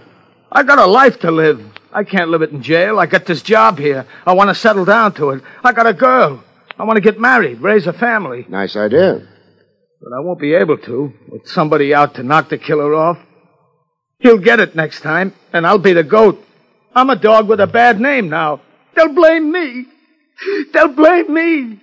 I 0.53 0.63
got 0.63 0.79
a 0.79 0.87
life 0.87 1.19
to 1.21 1.33
live. 1.33 1.61
I 1.93 2.05
can't 2.05 2.31
live 2.31 2.43
it 2.43 2.51
in 2.51 2.63
jail. 2.63 3.01
I 3.01 3.07
got 3.07 3.27
this 3.27 3.43
job 3.43 3.79
here. 3.79 4.07
I 4.25 4.35
want 4.35 4.51
to 4.51 4.55
settle 4.55 4.85
down 4.85 5.15
to 5.15 5.31
it. 5.31 5.43
I 5.65 5.73
got 5.73 5.89
a 5.89 5.93
girl. 5.93 6.45
I 6.79 6.85
want 6.85 6.97
to 6.99 7.01
get 7.01 7.19
married, 7.19 7.61
raise 7.61 7.89
a 7.89 7.93
family. 7.93 8.47
Nice 8.49 8.77
idea. 8.77 9.27
But 10.01 10.13
I 10.15 10.21
won't 10.21 10.39
be 10.39 10.55
able 10.55 10.79
to 10.79 11.13
with 11.29 11.49
somebody 11.49 11.93
out 11.93 12.15
to 12.17 12.23
knock 12.23 12.51
the 12.51 12.59
killer 12.59 12.95
off. 12.95 13.19
He'll 14.21 14.39
get 14.39 14.61
it 14.61 14.77
next 14.77 15.01
time, 15.01 15.35
and 15.53 15.67
I'll 15.67 15.79
be 15.79 15.95
the 15.95 16.05
goat. 16.05 16.45
I'm 16.95 17.11
a 17.11 17.17
dog 17.17 17.49
with 17.49 17.61
a 17.61 17.67
bad 17.67 18.01
name 18.01 18.29
now. 18.29 18.61
They'll 18.97 19.13
blame 19.13 19.53
me. 19.53 19.87
They'll 20.73 20.89
blame 20.89 21.33
me. 21.33 21.81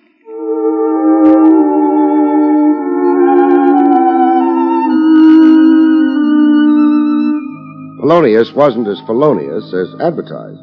Polonius 7.99 8.51
wasn't 8.53 8.87
as 8.87 8.99
felonious 9.05 9.73
as 9.73 9.95
advertised. 10.01 10.59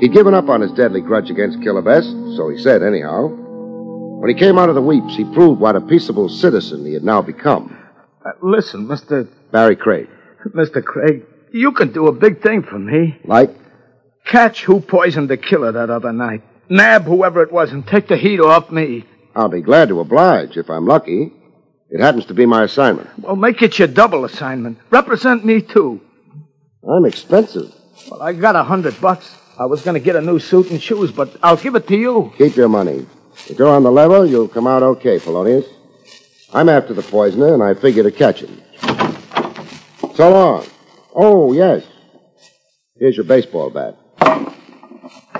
He'd 0.00 0.12
given 0.12 0.32
up 0.32 0.48
on 0.48 0.60
his 0.60 0.72
deadly 0.72 1.00
grudge 1.00 1.28
against 1.28 1.60
Killer 1.62 1.82
Best, 1.82 2.10
so 2.36 2.48
he 2.48 2.58
said 2.58 2.82
anyhow. 2.82 3.26
When 3.26 4.28
he 4.30 4.34
came 4.34 4.58
out 4.58 4.68
of 4.68 4.74
the 4.74 4.82
weeps, 4.82 5.16
he 5.16 5.24
proved 5.24 5.60
what 5.60 5.76
a 5.76 5.80
peaceable 5.80 6.28
citizen 6.28 6.86
he 6.86 6.94
had 6.94 7.04
now 7.04 7.20
become. 7.20 7.76
Uh, 8.24 8.30
listen, 8.42 8.86
Mr. 8.86 9.28
Barry 9.50 9.76
Craig. 9.76 10.08
Mr. 10.54 10.82
Craig, 10.82 11.24
you 11.52 11.72
can 11.72 11.92
do 11.92 12.06
a 12.06 12.12
big 12.12 12.40
thing 12.42 12.62
for 12.62 12.78
me. 12.78 13.18
Like? 13.24 13.50
Catch 14.26 14.64
who 14.64 14.80
poisoned 14.80 15.28
the 15.28 15.36
killer 15.36 15.72
that 15.72 15.90
other 15.90 16.12
night. 16.12 16.42
Nab 16.68 17.04
whoever 17.04 17.42
it 17.42 17.52
was 17.52 17.72
and 17.72 17.86
take 17.86 18.08
the 18.08 18.16
heat 18.16 18.40
off 18.40 18.70
me. 18.70 19.04
I'll 19.36 19.48
be 19.48 19.60
glad 19.60 19.88
to 19.88 20.00
oblige 20.00 20.56
if 20.56 20.70
I'm 20.70 20.86
lucky. 20.86 21.32
It 21.90 22.00
happens 22.00 22.26
to 22.26 22.34
be 22.34 22.46
my 22.46 22.64
assignment. 22.64 23.08
Well, 23.18 23.36
make 23.36 23.62
it 23.62 23.78
your 23.78 23.88
double 23.88 24.24
assignment. 24.24 24.78
Represent 24.90 25.44
me, 25.44 25.60
too. 25.60 26.00
I'm 26.88 27.04
expensive. 27.04 27.72
Well, 28.10 28.22
I 28.22 28.32
got 28.32 28.56
a 28.56 28.64
hundred 28.64 29.00
bucks. 29.00 29.36
I 29.58 29.66
was 29.66 29.82
going 29.82 29.94
to 29.94 30.00
get 30.00 30.16
a 30.16 30.20
new 30.20 30.38
suit 30.38 30.70
and 30.70 30.82
shoes, 30.82 31.12
but 31.12 31.36
I'll 31.42 31.56
give 31.56 31.74
it 31.74 31.86
to 31.88 31.96
you. 31.96 32.32
Keep 32.38 32.56
your 32.56 32.68
money. 32.68 33.06
If 33.46 33.58
you're 33.58 33.68
on 33.68 33.82
the 33.82 33.92
level, 33.92 34.26
you'll 34.26 34.48
come 34.48 34.66
out 34.66 34.82
okay, 34.82 35.18
Polonius. 35.18 35.66
I'm 36.52 36.68
after 36.68 36.94
the 36.94 37.02
poisoner, 37.02 37.54
and 37.54 37.62
I 37.62 37.74
figure 37.74 38.02
to 38.02 38.10
catch 38.10 38.40
him. 38.40 38.60
So 40.14 40.30
long. 40.30 40.66
Oh, 41.14 41.52
yes. 41.52 41.84
Here's 42.96 43.16
your 43.16 43.26
baseball 43.26 43.70
bat. 43.70 43.96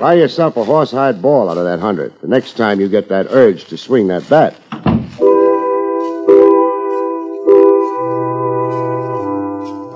Buy 0.05 0.13
yourself 0.13 0.59
a 0.59 0.63
horsehide 0.63 1.23
ball 1.23 1.49
out 1.49 1.57
of 1.57 1.65
that 1.65 1.81
hundred. 1.81 2.13
The 2.21 2.29
next 2.29 2.59
time 2.59 2.79
you 2.79 2.91
get 2.91 3.09
that 3.09 3.29
urge 3.31 3.65
to 3.69 3.79
swing 3.79 4.09
that 4.09 4.29
bat. 4.29 4.55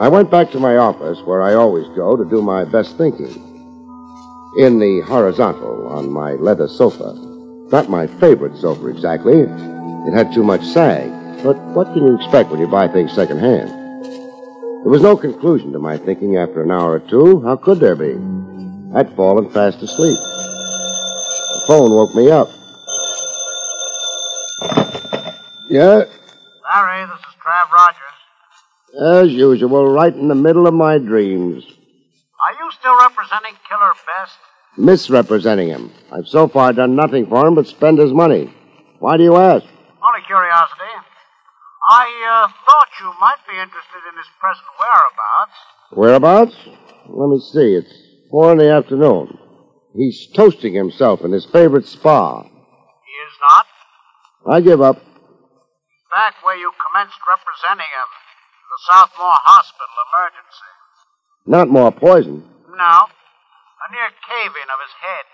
I 0.00 0.08
went 0.08 0.30
back 0.30 0.50
to 0.52 0.58
my 0.58 0.78
office, 0.78 1.18
where 1.26 1.42
I 1.42 1.52
always 1.52 1.86
go 1.88 2.16
to 2.16 2.24
do 2.24 2.40
my 2.40 2.64
best 2.64 2.96
thinking. 2.96 3.34
In 4.56 4.78
the 4.78 5.02
horizontal 5.06 5.88
on 5.88 6.10
my 6.10 6.32
leather 6.32 6.68
sofa. 6.68 7.12
Not 7.70 7.90
my 7.90 8.06
favorite 8.06 8.56
sofa 8.56 8.86
exactly. 8.86 9.40
It 9.40 10.14
had 10.14 10.32
too 10.32 10.42
much 10.42 10.64
sag. 10.64 11.10
But 11.42 11.58
what 11.74 11.92
can 11.92 12.06
you 12.06 12.16
expect 12.16 12.48
when 12.48 12.60
you 12.60 12.66
buy 12.66 12.88
things 12.88 13.12
secondhand? 13.12 13.68
There 13.68 14.90
was 14.90 15.02
no 15.02 15.18
conclusion 15.18 15.70
to 15.74 15.78
my 15.78 15.98
thinking 15.98 16.38
after 16.38 16.62
an 16.62 16.70
hour 16.70 16.92
or 16.92 17.00
two. 17.00 17.42
How 17.42 17.56
could 17.56 17.78
there 17.78 17.94
be? 17.94 18.37
I'd 18.94 19.14
fallen 19.16 19.50
fast 19.50 19.82
asleep. 19.82 20.16
The 20.18 21.64
phone 21.66 21.90
woke 21.90 22.14
me 22.14 22.30
up. 22.30 22.48
Yeah, 25.70 26.04
Larry, 26.64 27.06
this 27.06 27.18
is 27.18 27.34
Trav 27.44 27.70
Rogers. 27.70 29.28
as 29.28 29.32
usual, 29.32 29.86
right 29.92 30.14
in 30.14 30.28
the 30.28 30.34
middle 30.34 30.66
of 30.66 30.72
my 30.72 30.96
dreams. 30.96 31.64
Are 31.64 32.54
you 32.64 32.70
still 32.78 32.96
representing 32.98 33.52
Killer 33.68 33.92
Best? 34.06 34.36
Misrepresenting 34.78 35.68
him. 35.68 35.92
I've 36.10 36.26
so 36.28 36.48
far 36.48 36.72
done 36.72 36.96
nothing 36.96 37.26
for 37.26 37.46
him 37.46 37.54
but 37.54 37.66
spend 37.66 37.98
his 37.98 38.12
money. 38.12 38.54
Why 39.00 39.18
do 39.18 39.24
you 39.24 39.36
ask? 39.36 39.64
Only 39.66 40.22
curiosity. 40.26 40.94
I 41.90 42.44
uh, 42.44 42.48
thought 42.48 42.88
you 43.00 43.12
might 43.20 43.40
be 43.46 43.54
interested 43.58 44.00
in 44.10 44.16
his 44.16 44.26
present 44.40 44.66
whereabouts. 44.78 45.56
Whereabouts? 45.90 46.56
Let 47.08 47.28
me 47.28 47.40
see. 47.40 47.74
It's 47.74 48.07
four 48.30 48.52
in 48.52 48.58
the 48.58 48.70
afternoon. 48.70 49.38
He's 49.94 50.26
toasting 50.28 50.74
himself 50.74 51.22
in 51.22 51.32
his 51.32 51.46
favorite 51.46 51.86
spa. 51.86 52.42
He 52.42 52.48
is 52.48 53.34
not. 53.40 53.66
I 54.54 54.60
give 54.60 54.80
up. 54.80 54.96
Back 56.14 56.34
where 56.44 56.56
you 56.56 56.70
commenced 56.78 57.18
representing 57.26 57.88
him. 57.88 58.08
The 58.68 58.78
Southmore 58.92 59.40
Hospital 59.44 59.96
emergency. 60.08 60.70
Not 61.46 61.68
more 61.68 61.90
poison. 61.90 62.44
No. 62.68 63.08
A 63.08 63.86
near 63.92 64.10
cave-in 64.28 64.68
of 64.68 64.80
his 64.84 64.94
head. 65.00 65.24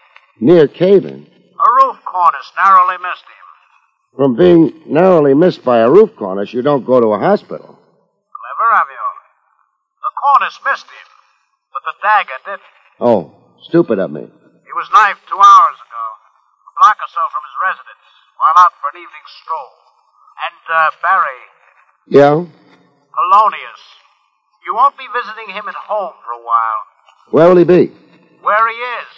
Near 0.40 0.68
caving. 0.68 1.26
A 1.54 1.84
roof 1.84 1.98
cornice 2.04 2.52
narrowly 2.56 2.98
missed 2.98 3.26
him. 3.26 3.44
From 4.16 4.36
being 4.36 4.82
narrowly 4.86 5.34
missed 5.34 5.64
by 5.64 5.78
a 5.78 5.90
roof 5.90 6.14
cornice, 6.16 6.52
you 6.52 6.62
don't 6.62 6.86
go 6.86 7.00
to 7.00 7.08
a 7.08 7.18
hospital. 7.18 7.66
Clever 7.66 8.70
of 8.82 8.88
you. 8.88 9.06
The 10.02 10.12
cornice 10.14 10.58
missed 10.64 10.86
him, 10.86 11.08
but 11.72 11.82
the 11.82 11.94
dagger 12.02 12.38
didn't. 12.46 12.62
Oh, 13.00 13.34
stupid 13.68 13.98
of 13.98 14.10
me. 14.10 14.22
He 14.22 14.72
was 14.74 14.88
knifed 14.94 15.24
two 15.28 15.38
hours 15.38 15.78
ago, 15.82 16.04
a 16.66 16.72
block 16.78 16.96
or 16.98 17.10
so 17.10 17.22
from 17.34 17.42
his 17.46 17.56
residence, 17.62 18.06
while 18.38 18.56
out 18.64 18.72
for 18.80 18.90
an 18.94 18.98
evening 19.02 19.26
stroll. 19.42 19.74
And, 20.46 20.62
uh, 20.66 20.90
Barry, 21.02 21.40
Yeah? 22.06 22.34
Polonius, 23.14 23.82
you 24.66 24.74
won't 24.74 24.96
be 24.98 25.06
visiting 25.14 25.54
him 25.54 25.68
at 25.68 25.74
home 25.74 26.14
for 26.24 26.32
a 26.32 26.42
while. 26.42 26.82
Where 27.30 27.48
will 27.48 27.56
he 27.56 27.64
be? 27.64 27.86
Where 28.42 28.68
he 28.68 28.76
is? 28.76 29.10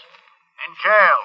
In 0.68 0.74
jail. 0.82 1.18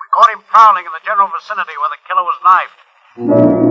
We 0.00 0.06
caught 0.16 0.30
him 0.32 0.42
prowling 0.50 0.86
in 0.86 0.92
the 0.92 1.04
general 1.04 1.28
vicinity 1.28 1.72
where 1.78 1.90
the 1.92 2.00
killer 2.08 2.24
was 2.24 2.38
knifed. 2.42 3.61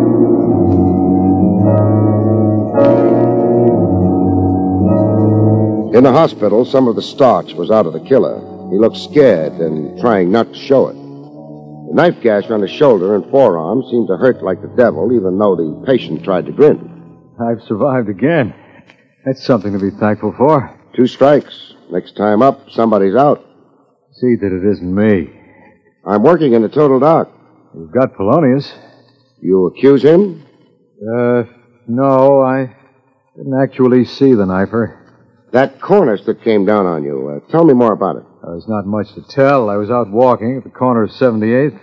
In 5.94 6.06
the 6.06 6.12
hospital, 6.12 6.64
some 6.64 6.88
of 6.88 6.96
the 6.96 7.02
starch 7.02 7.52
was 7.54 7.70
out 7.70 7.86
of 7.86 7.92
the 7.92 8.00
killer. 8.00 8.40
He 8.72 8.78
looked 8.78 8.96
scared 8.96 9.52
and 9.54 10.00
trying 10.00 10.32
not 10.32 10.54
to 10.54 10.58
show 10.58 10.88
it. 10.88 10.94
The 10.94 11.94
knife 11.94 12.22
gash 12.22 12.50
on 12.50 12.62
his 12.62 12.72
shoulder 12.72 13.14
and 13.16 13.30
forearm 13.30 13.84
seemed 13.92 14.08
to 14.08 14.16
hurt 14.16 14.42
like 14.42 14.62
the 14.62 14.74
devil, 14.78 15.12
even 15.12 15.38
though 15.38 15.58
the 15.58 15.84
patient 15.86 16.24
tried 16.24 16.46
to 16.46 16.54
grin. 16.54 17.34
I've 17.42 17.62
survived 17.68 18.08
again. 18.08 18.54
That's 19.26 19.44
something 19.44 19.74
to 19.74 19.80
be 19.80 19.90
thankful 20.00 20.34
for. 20.38 20.80
Two 20.96 21.08
strikes. 21.08 21.74
Next 21.92 22.16
time 22.16 22.42
up, 22.42 22.70
somebody's 22.72 23.16
out. 23.16 23.44
See 24.14 24.36
that 24.40 24.50
it 24.50 24.72
isn't 24.72 24.96
me. 24.96 25.30
I'm 26.08 26.24
working 26.24 26.54
in 26.54 26.62
the 26.62 26.70
total 26.70 27.02
dark. 27.02 27.30
You've 27.76 27.92
got 27.92 28.16
Polonius. 28.16 28.74
You 29.42 29.66
accuse 29.66 30.04
him? 30.04 30.46
Uh, 31.02 31.44
no, 31.86 32.42
I 32.42 32.74
didn't 33.36 33.62
actually 33.62 34.06
see 34.06 34.34
the 34.34 34.46
knifer. 34.46 35.01
That 35.52 35.82
cornice 35.82 36.26
that 36.26 36.44
came 36.44 36.66
down 36.66 36.86
on 36.86 37.04
you. 37.04 37.28
Uh, 37.46 37.52
tell 37.52 37.66
me 37.66 37.74
more 37.74 37.92
about 37.94 38.16
it. 38.16 38.24
Uh, 38.42 38.52
There's 38.52 38.68
not 38.68 38.86
much 38.86 39.14
to 39.16 39.22
tell. 39.30 39.70
I 39.70 39.76
was 39.76 39.90
out 39.90 40.10
walking 40.10 40.58
at 40.58 40.64
the 40.64 40.70
corner 40.70 41.04
of 41.04 41.12
78th. 41.12 41.80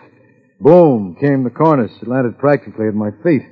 Boom, 0.61 1.17
came 1.21 1.45
the 1.45 1.51
cornice. 1.51 1.93
It 2.01 2.09
landed 2.09 2.39
practically 2.39 2.89
at 2.89 2.95
my 2.95 3.11
feet. 3.23 3.43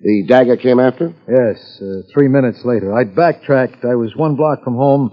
The 0.00 0.24
dagger 0.26 0.56
came 0.56 0.80
after? 0.80 1.14
Yes, 1.28 1.80
uh, 1.80 2.02
three 2.12 2.28
minutes 2.28 2.64
later. 2.64 2.94
I 2.94 3.04
backtracked. 3.04 3.84
I 3.84 3.94
was 3.94 4.16
one 4.16 4.36
block 4.36 4.64
from 4.64 4.74
home 4.76 5.10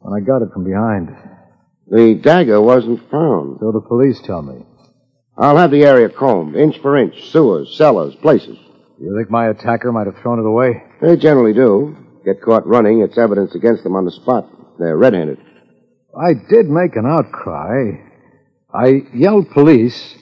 when 0.00 0.20
I 0.20 0.24
got 0.24 0.42
it 0.42 0.52
from 0.52 0.64
behind. 0.64 1.08
The 1.88 2.14
dagger 2.14 2.60
wasn't 2.60 3.08
found. 3.10 3.58
So 3.60 3.72
the 3.72 3.80
police 3.80 4.20
tell 4.24 4.42
me. 4.42 4.64
I'll 5.36 5.56
have 5.56 5.70
the 5.70 5.84
area 5.84 6.08
combed, 6.08 6.56
inch 6.56 6.78
for 6.80 6.96
inch, 6.96 7.30
sewers, 7.30 7.74
cellars, 7.76 8.14
places. 8.16 8.58
You 9.00 9.16
think 9.16 9.30
my 9.30 9.48
attacker 9.48 9.90
might 9.90 10.06
have 10.06 10.18
thrown 10.22 10.38
it 10.38 10.46
away? 10.46 10.82
They 11.00 11.16
generally 11.16 11.54
do. 11.54 11.96
Get 12.24 12.40
caught 12.40 12.66
running, 12.66 13.00
it's 13.00 13.18
evidence 13.18 13.54
against 13.54 13.82
them 13.82 13.96
on 13.96 14.04
the 14.04 14.12
spot. 14.12 14.48
They're 14.78 14.96
red-handed. 14.96 15.38
I 16.16 16.34
did 16.34 16.68
make 16.68 16.94
an 16.96 17.06
outcry. 17.06 17.92
I 18.72 19.02
yelled 19.12 19.50
police. 19.50 20.14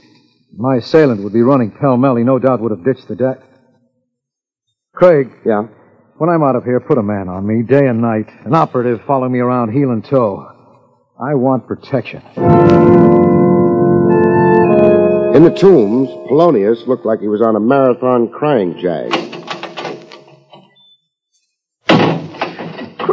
My 0.57 0.77
assailant 0.77 1.23
would 1.23 1.33
be 1.33 1.43
running 1.43 1.71
pell-mell. 1.71 2.17
He 2.17 2.25
no 2.25 2.39
doubt 2.39 2.61
would 2.61 2.71
have 2.71 2.85
ditched 2.85 3.09
the 3.09 3.17
deck. 3.17 3.39
Craig. 4.95 5.31
Yeah? 5.45 5.63
When 6.19 6.31
I'm 6.31 6.43
out 6.43 6.57
of 6.57 6.65
here, 6.65 6.81
put 6.81 6.99
a 6.99 7.03
man 7.03 7.29
on 7.29 7.47
me, 7.47 7.63
day 7.63 7.87
and 7.87 8.01
night. 8.01 8.29
An 8.45 8.55
operative 8.55 9.01
follow 9.07 9.29
me 9.29 9.39
around 9.39 9.73
heel 9.73 9.91
and 9.91 10.05
toe. 10.05 10.47
I 11.19 11.35
want 11.35 11.67
protection. 11.67 12.23
In 15.35 15.45
the 15.45 15.55
tombs, 15.55 16.09
Polonius 16.29 16.87
looked 16.87 17.07
like 17.07 17.21
he 17.21 17.29
was 17.29 17.41
on 17.41 17.57
a 17.57 17.61
marathon 17.61 18.31
crying 18.31 18.77
jag. 18.79 19.30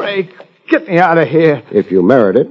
Craig, 0.07 0.33
get 0.69 0.87
me 0.87 0.99
out 0.99 1.17
of 1.17 1.27
here. 1.27 1.61
If 1.69 1.91
you 1.91 2.01
merit 2.01 2.37
it, 2.37 2.47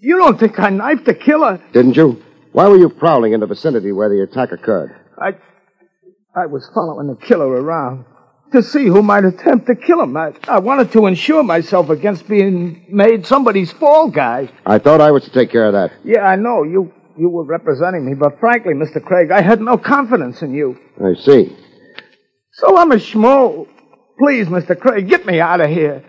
You 0.00 0.16
don't 0.16 0.40
think 0.40 0.58
I 0.58 0.70
knifed 0.70 1.04
the 1.04 1.12
killer? 1.12 1.62
didn't 1.74 1.94
you? 1.94 2.22
Why 2.52 2.68
were 2.68 2.78
you 2.78 2.88
prowling 2.88 3.34
in 3.34 3.40
the 3.40 3.46
vicinity 3.46 3.92
where 3.92 4.08
the 4.08 4.22
attack 4.22 4.52
occurred? 4.52 4.90
I. 5.20 5.36
I 6.34 6.46
was 6.46 6.66
following 6.74 7.08
the 7.08 7.16
killer 7.16 7.48
around 7.48 8.06
to 8.52 8.62
see 8.62 8.86
who 8.86 9.02
might 9.02 9.24
attempt 9.26 9.66
to 9.66 9.74
kill 9.74 10.00
him. 10.00 10.16
I, 10.16 10.32
I 10.46 10.58
wanted 10.60 10.90
to 10.92 11.06
insure 11.06 11.42
myself 11.42 11.90
against 11.90 12.26
being 12.28 12.86
made 12.88 13.26
somebody's 13.26 13.70
fall 13.72 14.08
guy. 14.08 14.48
I 14.64 14.78
thought 14.78 15.02
I 15.02 15.10
was 15.10 15.24
to 15.24 15.30
take 15.30 15.50
care 15.50 15.66
of 15.66 15.74
that. 15.74 15.92
Yeah, 16.02 16.22
I 16.22 16.36
know. 16.36 16.62
You 16.62 16.90
you 17.18 17.28
were 17.28 17.44
representing 17.44 18.06
me, 18.06 18.14
but 18.14 18.40
frankly, 18.40 18.72
Mr. 18.72 19.04
Craig, 19.04 19.30
I 19.32 19.42
had 19.42 19.60
no 19.60 19.76
confidence 19.76 20.40
in 20.40 20.54
you. 20.54 20.78
I 21.04 21.12
see. 21.14 21.54
So 22.52 22.78
I'm 22.78 22.90
a 22.92 22.96
schmo. 22.96 23.66
Please, 24.18 24.46
Mr. 24.46 24.78
Craig, 24.78 25.08
get 25.08 25.26
me 25.26 25.40
out 25.40 25.60
of 25.60 25.68
here. 25.68 26.02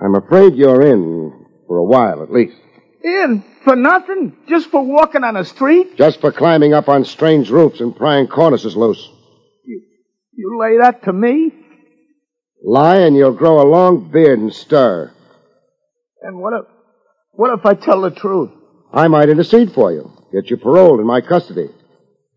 I'm 0.00 0.14
afraid 0.14 0.54
you're 0.54 0.82
in 0.82 1.46
for 1.66 1.78
a 1.78 1.84
while 1.84 2.22
at 2.22 2.32
least. 2.32 2.56
In 3.02 3.44
for 3.64 3.76
nothing? 3.76 4.36
Just 4.48 4.70
for 4.70 4.84
walking 4.84 5.24
on 5.24 5.36
a 5.36 5.44
street? 5.44 5.96
Just 5.96 6.20
for 6.20 6.32
climbing 6.32 6.72
up 6.72 6.88
on 6.88 7.04
strange 7.04 7.50
roofs 7.50 7.80
and 7.80 7.96
prying 7.96 8.26
cornices 8.26 8.76
loose. 8.76 9.08
You 10.34 10.58
lay 10.60 10.78
that 10.78 11.02
to 11.04 11.12
me? 11.12 11.52
Lie 12.64 12.98
and 12.98 13.16
you'll 13.16 13.32
grow 13.32 13.60
a 13.60 13.66
long 13.68 14.10
beard 14.10 14.38
and 14.38 14.52
stir. 14.54 15.12
And 16.22 16.38
what 16.38 16.52
if 16.54 16.66
what 17.32 17.56
if 17.58 17.64
I 17.64 17.74
tell 17.74 18.00
the 18.00 18.10
truth? 18.10 18.50
I 18.92 19.08
might 19.08 19.28
intercede 19.28 19.72
for 19.72 19.92
you. 19.92 20.12
Get 20.32 20.50
you 20.50 20.56
paroled 20.56 21.00
in 21.00 21.06
my 21.06 21.20
custody. 21.20 21.68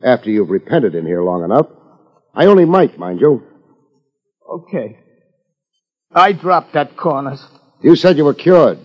After 0.04 0.30
you've 0.30 0.50
repented 0.50 0.96
in 0.96 1.06
here 1.06 1.24
long 1.24 1.44
enough. 1.44 1.68
I 2.34 2.46
only 2.46 2.66
might, 2.66 2.98
mind 2.98 3.20
you. 3.20 3.44
Okay. 4.50 5.00
I 6.14 6.34
dropped 6.34 6.74
that 6.74 6.98
cornice. 6.98 7.46
You 7.82 7.96
said 7.96 8.18
you 8.18 8.26
were 8.26 8.34
cured. 8.34 8.80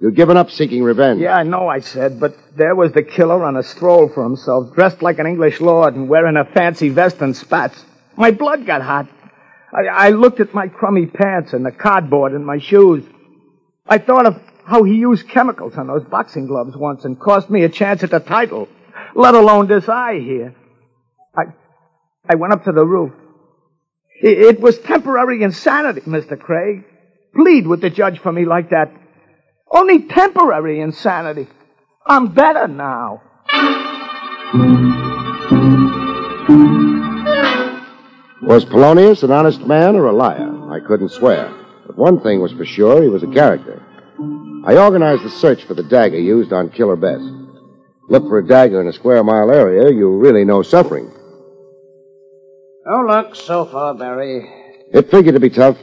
You'd 0.00 0.16
given 0.16 0.36
up 0.36 0.50
seeking 0.50 0.82
revenge. 0.82 1.20
Yeah, 1.20 1.36
I 1.36 1.44
know 1.44 1.68
I 1.68 1.80
said, 1.80 2.18
but 2.18 2.34
there 2.56 2.74
was 2.74 2.92
the 2.92 3.04
killer 3.04 3.44
on 3.44 3.56
a 3.56 3.62
stroll 3.62 4.08
for 4.08 4.24
himself, 4.24 4.74
dressed 4.74 5.00
like 5.00 5.20
an 5.20 5.26
English 5.26 5.60
lord 5.60 5.94
and 5.94 6.08
wearing 6.08 6.36
a 6.36 6.44
fancy 6.44 6.88
vest 6.88 7.20
and 7.20 7.36
spats. 7.36 7.84
My 8.16 8.32
blood 8.32 8.66
got 8.66 8.82
hot. 8.82 9.08
I, 9.72 10.08
I 10.08 10.10
looked 10.10 10.40
at 10.40 10.54
my 10.54 10.66
crummy 10.68 11.06
pants 11.06 11.52
and 11.52 11.64
the 11.64 11.70
cardboard 11.70 12.32
in 12.32 12.44
my 12.44 12.58
shoes. 12.58 13.04
I 13.86 13.98
thought 13.98 14.26
of 14.26 14.40
how 14.64 14.82
he 14.82 14.94
used 14.94 15.28
chemicals 15.28 15.76
on 15.76 15.86
those 15.86 16.04
boxing 16.04 16.46
gloves 16.46 16.76
once 16.76 17.04
and 17.04 17.18
cost 17.18 17.48
me 17.48 17.62
a 17.62 17.68
chance 17.68 18.02
at 18.02 18.10
the 18.10 18.20
title, 18.20 18.68
let 19.14 19.34
alone 19.34 19.68
this 19.68 19.88
eye 19.88 20.18
here. 20.18 20.54
I, 21.36 21.42
I 22.28 22.34
went 22.34 22.52
up 22.54 22.64
to 22.64 22.72
the 22.72 22.84
roof. 22.84 23.12
It, 24.24 24.60
was 24.60 24.78
temporary 24.78 25.42
insanity, 25.42 26.02
Mr. 26.02 26.38
Craig. 26.38 26.84
Plead 27.34 27.66
with 27.66 27.80
the 27.80 27.90
judge 27.90 28.20
for 28.20 28.30
me 28.30 28.44
like 28.44 28.70
that. 28.70 28.92
Only 29.68 30.06
temporary 30.06 30.80
insanity. 30.80 31.48
I'm 32.06 32.32
better 32.32 32.68
now. 32.68 33.22
Was 38.42 38.64
Polonius 38.64 39.24
an 39.24 39.32
honest 39.32 39.66
man 39.66 39.96
or 39.96 40.06
a 40.06 40.12
liar? 40.12 40.70
I 40.70 40.78
couldn't 40.86 41.08
swear. 41.08 41.52
But 41.86 41.98
one 41.98 42.20
thing 42.20 42.40
was 42.40 42.52
for 42.52 42.64
sure, 42.64 43.02
he 43.02 43.08
was 43.08 43.24
a 43.24 43.28
character. 43.28 43.82
I 44.64 44.76
organized 44.76 45.24
the 45.24 45.30
search 45.30 45.64
for 45.64 45.74
the 45.74 45.82
dagger 45.82 46.18
used 46.18 46.52
on 46.52 46.70
Killer 46.70 46.96
Best. 46.96 47.24
Look 48.08 48.28
for 48.28 48.38
a 48.38 48.46
dagger 48.46 48.80
in 48.80 48.86
a 48.86 48.92
square 48.92 49.24
mile 49.24 49.50
area, 49.50 49.90
you 49.90 50.16
really 50.16 50.44
know 50.44 50.62
suffering. 50.62 51.11
Oh, 52.84 53.04
look, 53.06 53.36
so 53.36 53.64
far, 53.66 53.94
Barry. 53.94 54.48
It 54.92 55.10
figured 55.10 55.34
to 55.34 55.40
be 55.40 55.50
tough. 55.50 55.78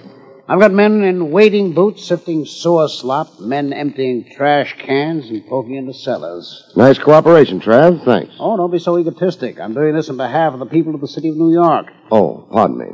I've 0.47 0.59
got 0.59 0.71
men 0.71 1.03
in 1.03 1.31
wading 1.31 1.73
boots 1.73 2.03
sifting 2.05 2.43
sewer 2.43 2.87
slop, 2.87 3.39
men 3.39 3.71
emptying 3.71 4.25
trash 4.35 4.75
cans 4.79 5.29
and 5.29 5.45
poking 5.47 5.75
into 5.75 5.93
cellars. 5.93 6.71
Nice 6.75 6.97
cooperation, 6.97 7.61
Trav. 7.61 8.03
Thanks. 8.03 8.33
Oh, 8.39 8.57
don't 8.57 8.71
be 8.71 8.79
so 8.79 8.97
egotistic. 8.97 9.59
I'm 9.59 9.75
doing 9.75 9.95
this 9.95 10.09
on 10.09 10.17
behalf 10.17 10.53
of 10.53 10.59
the 10.59 10.65
people 10.65 10.95
of 10.95 11.01
the 11.01 11.07
city 11.07 11.29
of 11.29 11.37
New 11.37 11.53
York. 11.53 11.87
Oh, 12.11 12.47
pardon 12.51 12.79
me. 12.79 12.87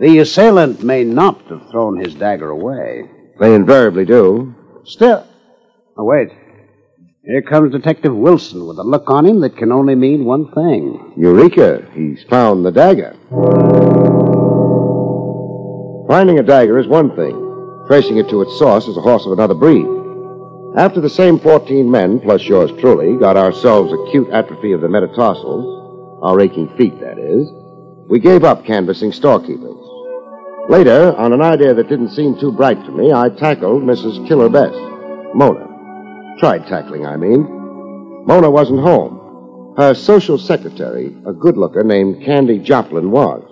The 0.00 0.18
assailant 0.18 0.82
may 0.82 1.04
not 1.04 1.40
have 1.46 1.70
thrown 1.70 2.00
his 2.00 2.14
dagger 2.14 2.50
away. 2.50 3.08
They 3.38 3.54
invariably 3.54 4.04
do. 4.04 4.54
Still. 4.84 5.26
Oh, 5.96 6.04
wait. 6.04 6.30
Here 7.24 7.42
comes 7.42 7.72
Detective 7.72 8.14
Wilson 8.14 8.66
with 8.66 8.78
a 8.78 8.84
look 8.84 9.10
on 9.10 9.26
him 9.26 9.40
that 9.40 9.56
can 9.56 9.72
only 9.72 9.94
mean 9.94 10.24
one 10.24 10.50
thing. 10.52 11.14
Eureka! 11.16 11.86
He's 11.92 12.22
found 12.24 12.64
the 12.64 12.70
dagger. 12.70 13.14
Finding 16.08 16.38
a 16.38 16.42
dagger 16.42 16.78
is 16.78 16.86
one 16.86 17.14
thing. 17.16 17.34
Tracing 17.86 18.18
it 18.18 18.28
to 18.30 18.40
its 18.42 18.56
source 18.58 18.86
is 18.86 18.96
a 18.96 19.00
horse 19.02 19.26
of 19.26 19.32
another 19.32 19.54
breed. 19.54 19.86
After 20.76 21.00
the 21.00 21.10
same 21.10 21.40
14 21.40 21.90
men, 21.90 22.20
plus 22.20 22.44
yours 22.44 22.70
truly, 22.80 23.18
got 23.18 23.36
ourselves 23.36 23.92
acute 23.92 24.30
atrophy 24.30 24.72
of 24.72 24.80
the 24.80 24.88
metatarsals, 24.88 26.20
our 26.22 26.40
aching 26.40 26.68
feet, 26.76 26.98
that 27.00 27.18
is, 27.18 27.50
we 28.08 28.20
gave 28.20 28.44
up 28.44 28.64
canvassing 28.64 29.12
storekeepers. 29.12 29.76
Later, 30.68 31.14
on 31.16 31.32
an 31.32 31.42
idea 31.42 31.74
that 31.74 31.88
didn't 31.88 32.10
seem 32.10 32.38
too 32.38 32.52
bright 32.52 32.82
to 32.84 32.92
me, 32.92 33.12
I 33.12 33.28
tackled 33.28 33.82
Mrs. 33.82 34.26
Killer 34.28 34.48
Best, 34.48 34.78
Mona. 35.34 35.67
Tried 36.38 36.66
tackling, 36.66 37.04
I 37.04 37.16
mean. 37.16 37.42
Mona 38.26 38.50
wasn't 38.50 38.80
home. 38.80 39.74
Her 39.76 39.94
social 39.94 40.38
secretary, 40.38 41.16
a 41.26 41.32
good 41.32 41.56
looker 41.56 41.82
named 41.82 42.24
Candy 42.24 42.58
Joplin, 42.58 43.10
was. 43.10 43.42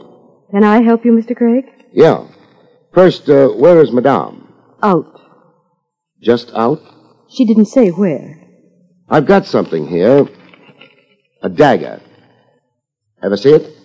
Can 0.51 0.63
I 0.65 0.83
help 0.83 1.05
you, 1.05 1.13
Mr. 1.13 1.37
Craig? 1.37 1.65
Yeah. 1.93 2.27
First, 2.95 3.29
uh, 3.29 3.49
where 3.49 3.81
is 3.81 3.93
Madame? 3.93 4.53
Out. 4.83 5.21
Just 6.23 6.53
out? 6.55 6.81
She 7.29 7.45
didn't 7.45 7.67
say 7.67 7.91
where. 7.91 8.41
I've 9.09 9.27
got 9.27 9.47
something 9.47 9.87
here. 9.87 10.29
A 11.43 11.49
dagger. 11.49 12.01
Ever 13.23 13.37
see 13.37 13.51
it? 13.53 13.77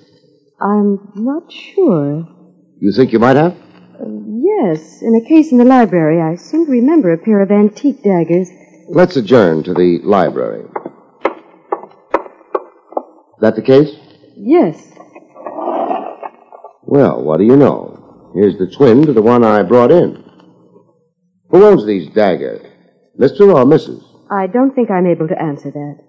I'm 0.62 1.12
not 1.16 1.52
sure. 1.52 2.28
You 2.80 2.92
think 2.92 3.12
you 3.12 3.20
might 3.20 3.36
have? 3.36 3.54
Uh, 3.54 4.06
yes, 4.42 5.02
in 5.02 5.16
a 5.16 5.28
case 5.28 5.52
in 5.52 5.58
the 5.58 5.66
library, 5.66 6.22
I 6.22 6.36
seem 6.36 6.66
to 6.66 6.72
remember 6.72 7.12
a 7.12 7.18
pair 7.18 7.42
of 7.42 7.52
antique 7.52 8.04
daggers. 8.04 8.50
Let's 8.94 9.16
adjourn 9.16 9.64
to 9.64 9.74
the 9.74 10.00
library. 10.04 10.66
That 13.40 13.56
the 13.56 13.62
case? 13.62 13.96
Yes. 14.36 14.92
Well, 16.84 17.24
what 17.24 17.38
do 17.38 17.46
you 17.46 17.56
know? 17.56 18.32
Here's 18.36 18.58
the 18.58 18.68
twin 18.68 19.06
to 19.06 19.14
the 19.14 19.22
one 19.22 19.46
I 19.46 19.64
brought 19.64 19.92
in. 19.92 20.22
Who 21.52 21.64
owns 21.64 21.86
these 21.86 22.14
daggers? 22.14 22.66
Mr. 23.18 23.54
or 23.54 23.64
Mrs.? 23.64 24.04
I 24.30 24.48
don't 24.48 24.76
think 24.76 24.92
I'm 24.92 25.08
able 25.08 25.30
to 25.30 25.42
answer 25.42 25.72
that. 25.72 26.00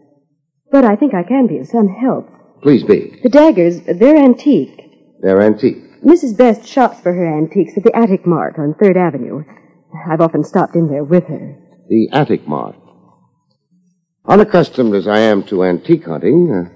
But 0.73 0.85
I 0.85 0.97
think 0.97 1.15
I 1.15 1.23
can 1.23 1.47
be 1.47 1.59
of 1.59 1.69
some 1.69 1.87
help. 1.87 2.29
Please 2.63 2.83
be. 2.83 3.21
The 3.23 3.29
daggers, 3.29 3.81
they're 3.83 4.17
antique. 4.17 4.91
They're 5.21 5.41
antique. 5.41 6.03
Mrs. 6.05 6.37
Best 6.37 6.67
shops 6.67 6.99
for 6.99 7.13
her 7.13 7.39
antiques 7.39 7.77
at 7.77 7.85
the 7.85 7.95
Attic 7.95 8.27
Mart 8.27 8.57
on 8.59 8.75
Third 8.75 8.97
Avenue. 8.97 9.45
I've 10.11 10.21
often 10.21 10.43
stopped 10.43 10.75
in 10.75 10.89
there 10.89 11.05
with 11.05 11.29
her. 11.29 11.62
The 11.89 12.09
Attic 12.13 12.47
Mart. 12.47 12.77
Unaccustomed 14.25 14.95
as 14.95 15.09
I 15.09 15.19
am 15.19 15.43
to 15.45 15.65
antique 15.65 16.05
hunting. 16.05 16.51
Uh, 16.51 16.71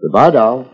goodbye, 0.00 0.30
doll. 0.30 0.70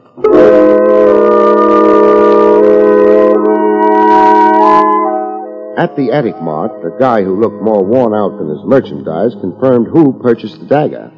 At 5.78 5.96
the 5.96 6.12
Attic 6.12 6.40
Mart, 6.42 6.82
the 6.82 6.94
guy 7.00 7.22
who 7.22 7.40
looked 7.40 7.62
more 7.62 7.82
worn 7.82 8.12
out 8.12 8.38
than 8.38 8.50
his 8.50 8.62
merchandise 8.64 9.32
confirmed 9.40 9.88
who 9.88 10.20
purchased 10.20 10.60
the 10.60 10.66
dagger. 10.66 11.10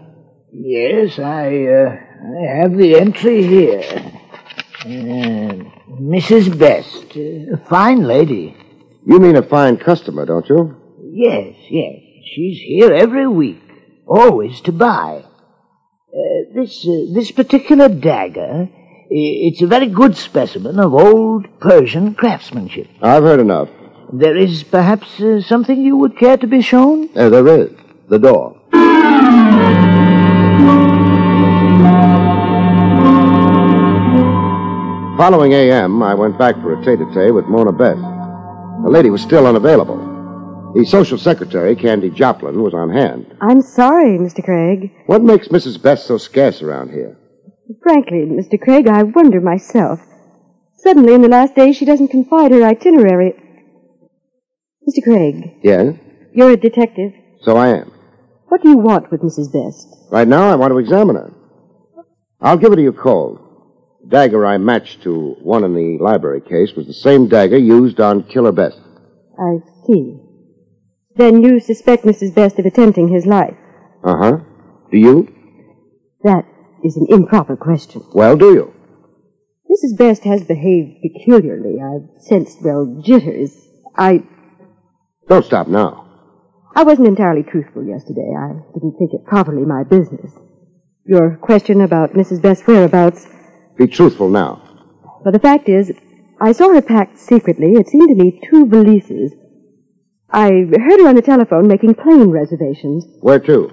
Yes, 0.53 1.18
I, 1.18 1.66
uh, 1.66 1.97
I 2.38 2.61
have 2.61 2.77
the 2.77 2.95
entry 2.95 3.42
here. 3.42 3.83
Uh, 4.85 5.64
Mrs. 6.01 6.57
Best, 6.57 7.16
a 7.16 7.57
fine 7.68 8.05
lady. 8.05 8.57
You 9.05 9.18
mean 9.18 9.35
a 9.35 9.42
fine 9.42 9.79
customer, 9.79 10.27
don't 10.27 10.49
you? 10.49 10.77
Yes, 11.14 11.55
yes. 11.68 12.01
She's 12.25 12.59
here 12.61 12.90
every 12.90 13.29
week, 13.29 13.61
always 14.07 14.62
to 14.62 14.72
buy. 14.72 15.25
Uh, 16.09 16.55
this 16.55 16.87
uh, 16.87 17.12
this 17.14 17.31
particular 17.31 17.88
dagger 17.88 18.68
It's 19.14 19.61
a 19.61 19.66
very 19.66 19.88
good 19.88 20.16
specimen 20.16 20.81
of 20.81 20.94
old 20.94 21.46
Persian 21.61 22.14
craftsmanship. 22.14 22.88
I've 23.03 23.22
heard 23.22 23.40
enough. 23.40 23.68
There 24.11 24.35
is 24.35 24.62
perhaps 24.62 25.20
uh, 25.20 25.42
something 25.42 25.83
you 25.83 25.98
would 25.98 26.16
care 26.16 26.38
to 26.38 26.46
be 26.46 26.62
shown? 26.62 27.11
Uh, 27.14 27.29
there 27.29 27.46
is. 27.46 27.72
The 28.09 28.18
door. 28.18 28.57
Following 35.18 35.53
AM, 35.53 36.03
I 36.03 36.14
went 36.14 36.38
back 36.38 36.55
for 36.62 36.72
a 36.72 36.83
tete-a-tete 36.83 37.35
with 37.35 37.44
Mona 37.46 37.72
Best. 37.72 38.01
The 38.85 38.90
lady 38.90 39.11
was 39.11 39.20
still 39.20 39.46
unavailable. 39.46 40.12
The 40.74 40.85
social 40.87 41.18
secretary, 41.18 41.76
Candy 41.76 42.08
Joplin, 42.11 42.62
was 42.62 42.72
on 42.74 42.90
hand. 42.90 43.37
I'm 43.40 43.61
sorry, 43.61 44.18
Mr. 44.18 44.42
Craig. 44.44 44.90
What 45.06 45.22
makes 45.22 45.48
Mrs. 45.48 45.80
Best 45.82 46.06
so 46.06 46.16
scarce 46.18 46.62
around 46.62 46.90
here? 46.90 47.18
Frankly, 47.82 48.26
Mr. 48.26 48.61
Craig, 48.61 48.88
I 48.88 49.02
wonder 49.02 49.40
myself. 49.40 50.00
Suddenly, 50.78 51.14
in 51.14 51.22
the 51.22 51.28
last 51.28 51.54
days, 51.54 51.76
she 51.76 51.85
doesn't 51.85 52.08
confide 52.08 52.52
her 52.52 52.62
itinerary. 52.64 53.35
Mr. 54.88 55.02
Craig, 55.04 55.58
Yeah? 55.62 55.92
you're 56.35 56.52
a 56.52 56.56
detective. 56.56 57.12
So 57.42 57.56
I 57.56 57.68
am. 57.68 57.92
What 58.48 58.62
do 58.62 58.68
you 58.70 58.78
want 58.78 59.11
with 59.11 59.20
Mrs. 59.22 59.52
Best? 59.52 59.87
Right 60.11 60.28
now, 60.28 60.50
I 60.50 60.56
want 60.56 60.72
to 60.72 60.78
examine 60.78 61.16
her. 61.16 61.32
I'll 62.40 62.56
give 62.56 62.72
it 62.72 62.76
to 62.76 62.82
you 62.82 62.92
cold. 62.92 63.38
The 64.02 64.08
dagger 64.08 64.44
I 64.44 64.58
matched 64.58 65.02
to 65.02 65.37
one 65.42 65.64
in 65.64 65.74
the 65.74 65.98
library 66.02 66.40
case 66.40 66.72
was 66.76 66.87
the 66.87 66.92
same 66.94 67.28
dagger 67.28 67.56
used 67.58 68.00
on 68.00 68.24
Killer 68.24 68.52
Best. 68.52 68.78
I 69.38 69.58
see. 69.87 70.18
Then 71.16 71.42
you 71.42 71.61
suspect 71.61 72.05
Mrs. 72.05 72.35
Best 72.35 72.59
of 72.59 72.66
attempting 72.66 73.09
his 73.09 73.27
life. 73.27 73.57
Uh 74.05 74.16
huh. 74.16 74.38
Do 74.90 74.98
you? 74.98 75.29
That 76.25 76.44
is 76.85 76.96
an 76.96 77.07
improper 77.11 77.57
question. 77.57 78.03
Well, 78.14 78.37
do 78.37 78.53
you? 78.55 78.75
Mrs. 79.70 79.96
Best 79.98 80.25
has 80.25 80.44
behaved 80.44 81.01
peculiarly. 81.03 81.77
I've 81.83 82.22
sensed, 82.22 82.59
well, 82.62 83.01
jitters. 83.05 83.57
I 83.96 84.22
Don't 85.29 85.44
stop 85.44 85.68
now. 85.68 86.09
I 86.75 86.85
wasn't 86.85 87.09
entirely 87.09 87.42
truthful 87.42 87.85
yesterday. 87.85 88.33
I 88.38 88.53
didn't 88.75 88.96
think 88.98 89.12
it 89.12 89.25
properly 89.27 89.64
my 89.64 89.85
business. 89.85 90.33
Your 91.05 91.37
question 91.37 91.81
about 91.83 92.14
Mrs. 92.14 92.40
Best's 92.40 92.66
whereabouts, 92.66 93.27
Be 93.77 93.87
truthful 93.87 94.29
now. 94.31 94.62
well, 95.25 95.33
the 95.33 95.38
fact 95.38 95.68
is, 95.68 95.92
I 96.40 96.53
saw 96.53 96.72
her 96.72 96.81
packed 96.83 97.18
secretly. 97.18 97.72
It 97.75 97.88
seemed 97.88 98.09
to 98.09 98.14
me 98.14 98.40
two 98.51 98.66
valises. 98.66 99.33
I 100.33 100.49
heard 100.49 101.01
her 101.01 101.09
on 101.09 101.14
the 101.14 101.23
telephone 101.23 101.68
making 101.68 101.95
plane 101.95 102.31
reservations. 102.31 103.05
Where 103.21 103.38
to? 103.40 103.71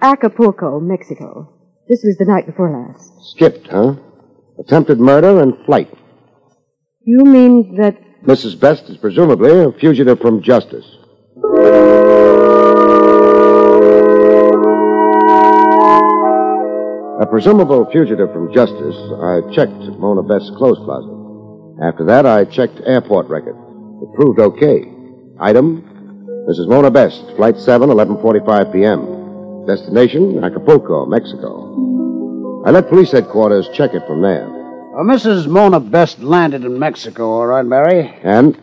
Acapulco, 0.00 0.78
Mexico. 0.78 1.52
This 1.88 2.02
was 2.04 2.16
the 2.18 2.26
night 2.26 2.46
before 2.46 2.70
last. 2.70 3.10
Skipped, 3.32 3.66
huh? 3.66 3.96
Attempted 4.58 5.00
murder 5.00 5.40
and 5.40 5.54
flight. 5.66 5.92
You 7.02 7.24
mean 7.24 7.76
that 7.80 7.96
Mrs. 8.24 8.58
Best 8.58 8.84
is 8.88 8.98
presumably 8.98 9.50
a 9.50 9.72
fugitive 9.72 10.20
from 10.20 10.42
justice. 10.42 10.86
A 17.20 17.26
presumable 17.26 17.88
fugitive 17.90 18.32
from 18.32 18.52
justice, 18.54 18.96
I 19.22 19.40
checked 19.52 19.72
Mona 19.98 20.22
Best's 20.22 20.50
clothes 20.56 20.78
closet. 20.84 21.82
After 21.82 22.04
that, 22.06 22.26
I 22.26 22.44
checked 22.44 22.80
airport 22.84 23.28
records. 23.28 23.58
It 24.02 24.14
proved 24.14 24.38
okay. 24.38 24.92
Item, 25.40 25.95
Mrs. 26.48 26.68
Mona 26.68 26.92
Best, 26.92 27.24
Flight 27.34 27.58
7, 27.58 27.88
11.45 27.90 28.72
p.m. 28.72 29.66
Destination, 29.66 30.44
Acapulco, 30.44 31.04
Mexico. 31.06 32.62
I 32.64 32.70
let 32.70 32.88
police 32.88 33.10
headquarters 33.10 33.68
check 33.74 33.94
it 33.94 34.06
from 34.06 34.22
there. 34.22 34.46
Uh, 34.46 35.02
Mrs. 35.02 35.48
Mona 35.48 35.80
Best 35.80 36.20
landed 36.20 36.64
in 36.64 36.78
Mexico, 36.78 37.30
all 37.30 37.46
right, 37.46 37.68
Barry? 37.68 38.16
And? 38.22 38.56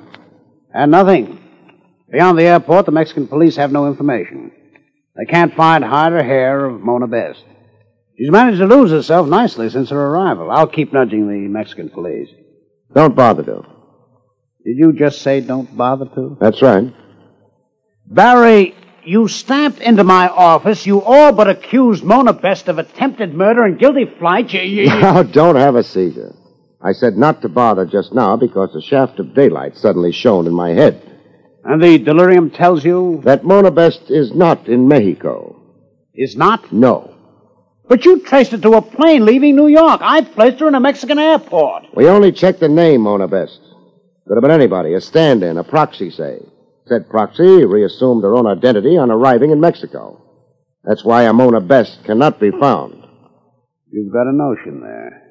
And 0.74 0.92
nothing. 0.92 1.44
Beyond 2.10 2.40
the 2.40 2.44
airport, 2.44 2.86
the 2.86 2.94
Mexican 2.94 3.28
police 3.28 3.58
have 3.58 3.74
no 3.74 3.88
information. 3.88 4.52
They 5.18 5.26
can't 5.26 5.54
find 5.54 5.84
hide 5.84 6.14
or 6.14 6.24
hair 6.24 6.66
of 6.66 6.80
Mona 6.80 7.08
Best. 7.08 7.44
She's 8.18 8.32
managed 8.32 8.60
to 8.60 8.66
lose 8.66 8.92
herself 8.92 9.28
nicely 9.28 9.70
since 9.70 9.90
her 9.90 10.00
arrival. 10.00 10.50
I'll 10.50 10.68
keep 10.68 10.94
nudging 10.94 11.28
the 11.28 11.50
Mexican 11.50 11.90
police. 11.90 12.30
Don't 12.96 13.16
bother 13.16 13.44
to. 13.44 13.66
Did 14.64 14.78
you 14.78 14.94
just 14.94 15.22
say 15.22 15.42
don't 15.42 15.76
bother 15.76 16.06
to? 16.16 16.38
That's 16.40 16.62
right. 16.62 16.94
Barry, 18.06 18.76
you 19.04 19.28
stamped 19.28 19.80
into 19.80 20.04
my 20.04 20.28
office. 20.28 20.86
You 20.86 21.02
all 21.02 21.32
but 21.34 21.50
accused 21.50 22.04
Mona 22.04 22.34
Best 22.34 22.68
of 22.68 22.78
attempted 22.78 23.34
murder 23.34 23.64
and 23.64 23.80
guilty 23.80 24.06
flight. 24.20 24.54
You, 24.54 24.62
you, 24.62 24.84
you- 24.84 25.00
Now, 25.00 25.24
don't 25.24 25.56
have 25.56 25.76
a 25.76 25.84
seizure. 25.84 26.34
I 26.82 26.92
said 26.92 27.16
not 27.16 27.42
to 27.42 27.50
bother 27.50 27.86
just 27.86 28.14
now 28.14 28.36
because 28.36 28.76
a 28.76 28.82
shaft 28.82 29.20
of 29.20 29.34
daylight 29.34 29.78
suddenly 29.78 30.12
shone 30.12 30.48
in 30.48 30.54
my 30.54 30.72
head. 30.72 31.02
And 31.64 31.82
the 31.82 31.98
delirium 31.98 32.50
tells 32.52 32.84
you? 32.84 33.22
That 33.24 33.46
Mona 33.46 33.72
Best 33.72 34.10
is 34.12 34.34
not 34.34 34.68
in 34.68 34.88
Mexico. 34.90 35.62
Is 36.14 36.36
not? 36.36 36.74
No. 36.74 37.16
But 37.88 38.04
you 38.04 38.20
traced 38.20 38.52
it 38.54 38.62
to 38.64 38.74
a 38.74 38.82
plane 38.82 39.26
leaving 39.26 39.56
New 39.56 39.68
York. 39.68 40.02
I 40.04 40.22
placed 40.22 40.60
her 40.60 40.68
in 40.68 40.76
a 40.76 40.80
Mexican 40.82 41.20
airport. 41.20 41.84
We 41.96 42.08
only 42.10 42.34
checked 42.34 42.60
the 42.60 42.68
name 42.68 43.02
Mona 43.02 43.30
Best. 43.30 43.60
Could 44.28 44.36
have 44.36 44.42
been 44.42 44.52
anybody, 44.52 44.94
a 44.94 45.02
stand-in, 45.02 45.58
a 45.58 45.64
proxy, 45.64 46.12
say. 46.12 46.40
Said 46.88 47.10
proxy 47.10 47.64
reassumed 47.66 48.24
her 48.24 48.36
own 48.36 48.46
identity 48.46 48.98
on 48.98 49.10
arriving 49.10 49.52
in 49.52 49.60
Mexico. 49.60 50.22
That's 50.84 51.06
why 51.06 51.24
a 51.24 51.34
Mona 51.34 51.62
Best 51.62 52.04
cannot 52.04 52.40
be 52.40 52.52
found. 52.52 53.06
You've 53.90 54.12
got 54.12 54.28
a 54.28 54.34
notion 54.34 54.82
there. 54.82 55.22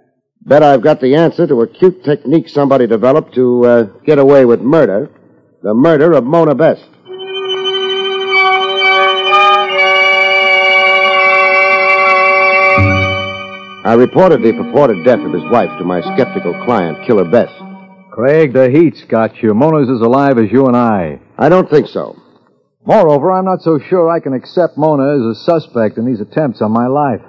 Bet 0.40 0.62
I've 0.62 0.82
got 0.82 1.00
the 1.00 1.14
answer 1.14 1.46
to 1.46 1.60
a 1.60 1.66
cute 1.68 2.04
technique 2.04 2.48
somebody 2.48 2.86
developed 2.86 3.34
to 3.34 3.64
uh, 3.66 3.82
get 4.04 4.18
away 4.18 4.44
with 4.44 4.60
murder. 4.60 5.10
The 5.62 5.74
murder 5.74 6.12
of 6.12 6.24
Mona 6.24 6.54
Best. 6.54 6.88
I 13.84 13.94
reported 13.94 14.42
the 14.42 14.52
purported 14.52 15.04
death 15.04 15.20
of 15.20 15.32
his 15.32 15.42
wife 15.50 15.70
to 15.78 15.84
my 15.84 16.00
skeptical 16.14 16.54
client, 16.64 17.04
Killer 17.06 17.28
Best. 17.28 17.52
Craig, 18.10 18.52
the 18.52 18.70
heat's 18.70 19.04
got 19.04 19.42
you. 19.42 19.54
Mona's 19.54 19.90
as 19.90 20.00
alive 20.00 20.38
as 20.38 20.50
you 20.50 20.66
and 20.66 20.76
I. 20.76 21.18
I 21.38 21.48
don't 21.48 21.68
think 21.68 21.88
so. 21.88 22.20
Moreover, 22.84 23.30
I'm 23.30 23.44
not 23.44 23.62
so 23.62 23.78
sure 23.78 24.10
I 24.10 24.20
can 24.20 24.34
accept 24.34 24.76
Mona 24.76 25.14
as 25.14 25.36
a 25.36 25.40
suspect 25.44 25.98
in 25.98 26.04
these 26.04 26.20
attempts 26.20 26.60
on 26.60 26.72
my 26.72 26.86
life. 26.86 27.20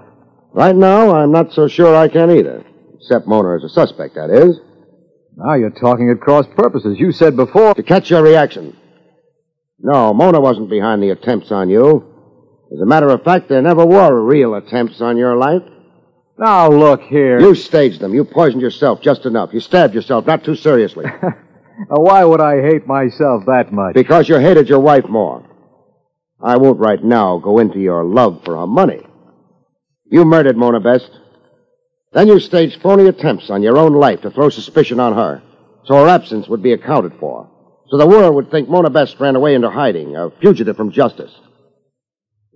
Right 0.51 0.75
now, 0.75 1.15
I'm 1.15 1.31
not 1.31 1.53
so 1.53 1.67
sure 1.67 1.95
I 1.95 2.07
can 2.07 2.31
either. 2.31 2.65
Except 2.95 3.27
Mona 3.27 3.55
as 3.55 3.63
a 3.63 3.69
suspect, 3.69 4.15
that 4.15 4.29
is. 4.29 4.59
Now 5.35 5.55
you're 5.55 5.69
talking 5.71 6.09
at 6.09 6.21
cross 6.21 6.45
purposes. 6.55 6.99
You 6.99 7.11
said 7.11 7.35
before. 7.35 7.73
To 7.73 7.83
catch 7.83 8.09
your 8.09 8.23
reaction. 8.23 8.75
No, 9.79 10.13
Mona 10.13 10.39
wasn't 10.39 10.69
behind 10.69 11.03
the 11.03 11.09
attempts 11.09 11.51
on 11.51 11.69
you. 11.69 12.09
As 12.73 12.79
a 12.79 12.85
matter 12.85 13.09
of 13.09 13.23
fact, 13.23 13.49
there 13.49 13.61
never 13.61 13.85
were 13.85 14.21
real 14.23 14.55
attempts 14.55 15.01
on 15.01 15.17
your 15.17 15.35
life. 15.35 15.61
Now 16.37 16.69
look 16.69 17.01
here. 17.03 17.39
You 17.39 17.53
staged 17.53 17.99
them. 17.99 18.13
You 18.13 18.23
poisoned 18.23 18.61
yourself 18.61 19.01
just 19.01 19.25
enough. 19.25 19.53
You 19.53 19.59
stabbed 19.59 19.93
yourself, 19.93 20.25
not 20.25 20.43
too 20.43 20.55
seriously. 20.55 21.05
Why 21.87 22.23
would 22.23 22.41
I 22.41 22.61
hate 22.61 22.87
myself 22.87 23.45
that 23.45 23.71
much? 23.71 23.93
because 23.93 24.29
you 24.29 24.37
hated 24.37 24.69
your 24.69 24.79
wife 24.79 25.05
more. 25.07 25.45
I 26.41 26.57
won't 26.57 26.79
right 26.79 27.03
now 27.03 27.37
go 27.39 27.59
into 27.59 27.79
your 27.79 28.03
love 28.03 28.41
for 28.43 28.57
her 28.57 28.67
money. 28.67 29.01
You 30.05 30.25
murdered 30.25 30.57
Mona 30.57 30.79
Best. 30.79 31.09
Then 32.11 32.27
you 32.27 32.39
staged 32.39 32.81
phony 32.81 33.07
attempts 33.07 33.49
on 33.49 33.63
your 33.63 33.77
own 33.77 33.93
life 33.93 34.21
to 34.21 34.29
throw 34.29 34.49
suspicion 34.49 34.99
on 34.99 35.13
her, 35.15 35.41
so 35.85 35.95
her 35.95 36.07
absence 36.07 36.47
would 36.47 36.61
be 36.61 36.73
accounted 36.73 37.13
for. 37.19 37.49
So 37.89 37.97
the 37.97 38.07
world 38.07 38.35
would 38.35 38.51
think 38.51 38.69
Mona 38.69 38.89
Best 38.89 39.19
ran 39.19 39.35
away 39.35 39.55
into 39.55 39.69
hiding, 39.69 40.15
a 40.15 40.29
fugitive 40.41 40.77
from 40.77 40.91
justice. 40.91 41.31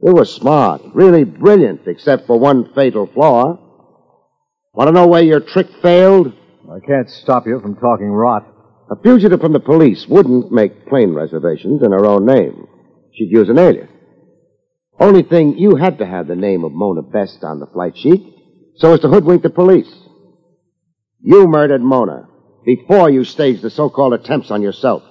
You 0.03 0.13
were 0.13 0.25
smart, 0.25 0.81
really 0.93 1.23
brilliant, 1.23 1.87
except 1.87 2.27
for 2.27 2.37
one 2.39 2.73
fatal 2.75 3.07
flaw. 3.07 3.57
Want 4.73 4.89
to 4.89 4.91
know 4.91 5.07
where 5.07 5.23
your 5.23 5.39
trick 5.39 5.67
failed? 5.81 6.33
I 6.71 6.85
can't 6.85 7.09
stop 7.09 7.47
you 7.47 7.59
from 7.59 7.75
talking 7.75 8.09
rot. 8.09 8.45
A 8.89 8.95
fugitive 9.01 9.41
from 9.41 9.53
the 9.53 9.59
police 9.59 10.07
wouldn't 10.07 10.51
make 10.51 10.87
plane 10.87 11.13
reservations 11.13 11.81
in 11.83 11.91
her 11.91 12.05
own 12.05 12.25
name. 12.25 12.67
She'd 13.13 13.31
use 13.31 13.49
an 13.49 13.57
alias. 13.57 13.89
Only 14.99 15.23
thing, 15.23 15.57
you 15.57 15.75
had 15.75 15.99
to 15.99 16.05
have 16.05 16.27
the 16.27 16.35
name 16.35 16.63
of 16.63 16.71
Mona 16.71 17.01
Best 17.01 17.43
on 17.43 17.59
the 17.59 17.67
flight 17.67 17.97
sheet 17.97 18.23
so 18.77 18.93
as 18.93 19.01
to 19.01 19.09
hoodwink 19.09 19.43
the 19.43 19.49
police. 19.49 19.91
You 21.19 21.47
murdered 21.47 21.81
Mona 21.81 22.27
before 22.65 23.09
you 23.09 23.23
staged 23.23 23.61
the 23.61 23.69
so-called 23.69 24.13
attempts 24.13 24.51
on 24.51 24.61
yourself. 24.61 25.03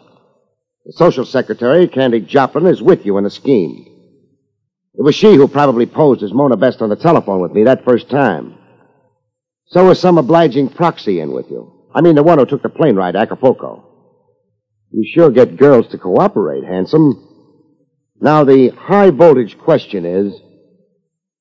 The 0.85 0.93
social 0.93 1.25
secretary, 1.25 1.89
Candy 1.89 2.21
Joplin, 2.21 2.67
is 2.67 2.83
with 2.83 3.05
you 3.05 3.19
in 3.19 3.25
the 3.25 3.31
scheme. 3.31 3.87
It 4.95 5.03
was 5.03 5.15
she 5.15 5.35
who 5.35 5.49
probably 5.49 5.87
posed 5.87 6.23
as 6.23 6.33
Mona 6.33 6.57
Best 6.57 6.81
on 6.81 6.89
the 6.89 6.97
telephone 6.97 7.41
with 7.41 7.53
me 7.53 7.65
that 7.65 7.85
first 7.85 8.09
time. 8.09 8.57
So 9.67 9.87
was 9.87 10.01
some 10.01 10.17
obliging 10.17 10.71
proxy 10.71 11.21
in 11.21 11.33
with 11.33 11.51
you. 11.51 11.76
I 11.97 12.03
mean, 12.03 12.15
the 12.15 12.23
one 12.23 12.39
who 12.39 12.47
took 12.47 12.63
the 12.63 12.69
plane 12.69 12.95
ride 12.95 13.13
to 13.13 13.19
Acapulco. 13.19 13.85
You 14.91 15.05
sure 15.15 15.31
get 15.31 15.57
girls 15.57 15.89
to 15.91 15.99
cooperate, 15.99 16.63
handsome. 16.63 17.23
Now, 18.21 18.45
the 18.45 18.69
high 18.69 19.11
voltage 19.11 19.59
question 19.59 20.05
is 20.05 20.35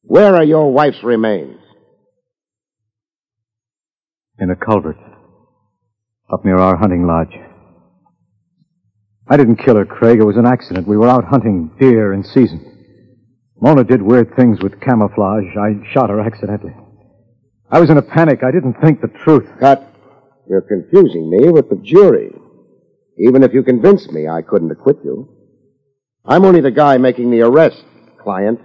where 0.02 0.34
are 0.36 0.44
your 0.44 0.72
wife's 0.72 1.04
remains? 1.04 1.60
in 4.40 4.50
a 4.50 4.56
culvert 4.56 4.98
up 6.32 6.44
near 6.44 6.58
our 6.58 6.76
hunting 6.76 7.08
lodge. 7.08 7.40
I 9.28 9.38
didn't 9.38 9.64
kill 9.64 9.76
her, 9.76 9.86
Craig. 9.86 10.20
It 10.20 10.26
was 10.26 10.38
an 10.38 10.46
accident. 10.46 10.88
We 10.88 10.98
were 10.98 11.08
out 11.08 11.26
hunting 11.26 11.72
deer 11.80 12.14
in 12.14 12.24
season. 12.24 12.72
Mona 13.60 13.84
did 13.84 14.02
weird 14.02 14.36
things 14.36 14.62
with 14.62 14.82
camouflage. 14.82 15.56
I 15.58 15.94
shot 15.94 16.10
her 16.10 16.20
accidentally. 16.20 16.76
I 17.72 17.80
was 17.80 17.90
in 17.90 17.98
a 17.98 18.02
panic. 18.02 18.44
I 18.44 18.52
didn't 18.52 18.76
think 18.82 19.02
the 19.02 19.08
truth. 19.24 19.48
Cut. 19.60 19.95
You're 20.48 20.62
confusing 20.62 21.30
me 21.30 21.50
with 21.50 21.70
the 21.70 21.76
jury. 21.78 22.32
Even 23.18 23.42
if 23.42 23.54
you 23.54 23.64
convinced 23.64 24.12
me, 24.12 24.28
I 24.28 24.42
couldn't 24.44 24.70
acquit 24.70 24.98
you. 25.04 25.28
I'm 26.24 26.46
only 26.46 26.62
the 26.62 26.72
guy 26.72 26.98
making 26.98 27.32
the 27.32 27.42
arrest, 27.42 27.84
client. 28.20 28.60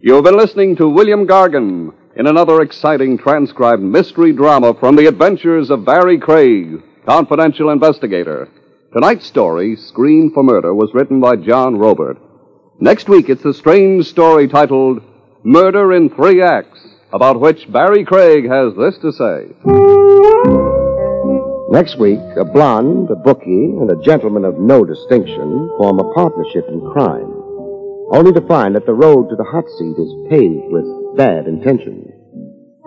You've 0.00 0.24
been 0.24 0.36
listening 0.36 0.76
to 0.76 0.88
William 0.88 1.26
Gargan 1.26 1.92
in 2.16 2.26
another 2.26 2.60
exciting 2.60 3.16
transcribed 3.16 3.82
mystery 3.82 4.32
drama 4.32 4.74
from 4.74 4.96
the 4.96 5.06
adventures 5.06 5.70
of 5.70 5.84
Barry 5.84 6.18
Craig, 6.18 6.82
confidential 7.06 7.70
investigator. 7.70 8.48
Tonight's 8.92 9.26
story, 9.26 9.76
Screen 9.76 10.30
for 10.34 10.42
Murder, 10.42 10.74
was 10.74 10.92
written 10.92 11.20
by 11.20 11.36
John 11.36 11.76
Roeburt. 11.76 12.18
Next 12.78 13.08
week, 13.08 13.30
it's 13.30 13.44
a 13.44 13.54
strange 13.54 14.06
story 14.06 14.46
titled 14.46 15.02
Murder 15.42 15.94
in 15.94 16.10
Three 16.10 16.42
Acts, 16.42 16.86
about 17.12 17.40
which 17.40 17.72
Barry 17.72 18.04
Craig 18.04 18.48
has 18.48 18.74
this 18.76 18.98
to 18.98 19.12
say. 19.12 19.48
Next 21.70 21.98
week, 21.98 22.20
a 22.36 22.44
blonde, 22.44 23.08
a 23.10 23.16
bookie, 23.16 23.72
and 23.80 23.90
a 23.90 24.02
gentleman 24.04 24.44
of 24.44 24.58
no 24.58 24.84
distinction 24.84 25.70
form 25.78 25.98
a 25.98 26.12
partnership 26.12 26.66
in 26.68 26.80
crime, 26.92 27.32
only 28.12 28.32
to 28.32 28.46
find 28.46 28.74
that 28.74 28.84
the 28.84 28.92
road 28.92 29.30
to 29.30 29.36
the 29.36 29.44
hot 29.44 29.64
seat 29.78 29.96
is 29.96 30.12
paved 30.28 30.70
with 30.70 31.01
bad 31.16 31.46
intentions. 31.46 32.08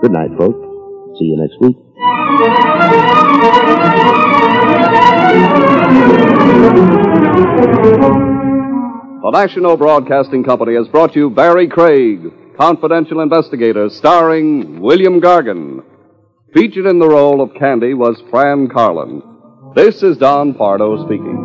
Good 0.02 0.12
night, 0.12 0.32
folks. 0.38 0.60
See 1.20 1.26
you 1.26 1.38
next 1.38 1.60
week. 1.62 1.78
The 9.22 9.32
National 9.32 9.78
Broadcasting 9.78 10.44
Company 10.44 10.76
has 10.76 10.88
brought 10.88 11.16
you 11.16 11.30
Barry 11.30 11.68
Craig, 11.68 12.32
confidential 12.58 13.22
investigator, 13.22 13.90
starring 13.90 14.80
William 14.80 15.20
Gargan. 15.22 15.84
Featured 16.54 16.86
in 16.86 17.00
the 17.00 17.08
role 17.08 17.42
of 17.42 17.54
Candy 17.56 17.94
was 17.94 18.22
Fran 18.30 18.70
Carlin. 18.70 19.22
This 19.76 20.04
is 20.04 20.18
Don 20.18 20.54
Pardo 20.54 21.06
speaking. 21.06 21.42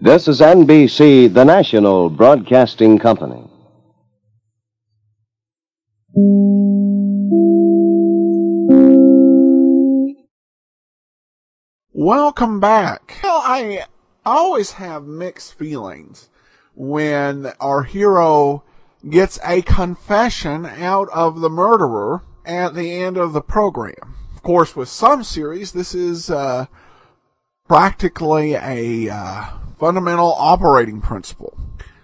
This 0.00 0.28
is 0.28 0.38
NBC, 0.38 1.34
the 1.34 1.44
national 1.44 2.08
broadcasting 2.08 3.00
company. 3.00 3.42
Welcome 11.92 12.60
back. 12.60 13.18
Well, 13.24 13.42
I 13.44 13.86
always 14.24 14.70
have 14.70 15.02
mixed 15.02 15.54
feelings 15.54 16.28
when 16.76 17.50
our 17.58 17.82
hero 17.82 18.62
gets 19.10 19.40
a 19.44 19.62
confession 19.62 20.64
out 20.64 21.08
of 21.08 21.40
the 21.40 21.50
murderer 21.50 22.22
at 22.44 22.76
the 22.76 23.02
end 23.02 23.16
of 23.16 23.32
the 23.32 23.42
program. 23.42 24.14
Of 24.36 24.44
course, 24.44 24.76
with 24.76 24.88
some 24.88 25.24
series, 25.24 25.72
this 25.72 25.92
is 25.92 26.30
uh, 26.30 26.66
practically 27.66 28.54
a 28.54 29.08
uh, 29.12 29.46
fundamental 29.78 30.34
operating 30.36 31.00
principle, 31.00 31.56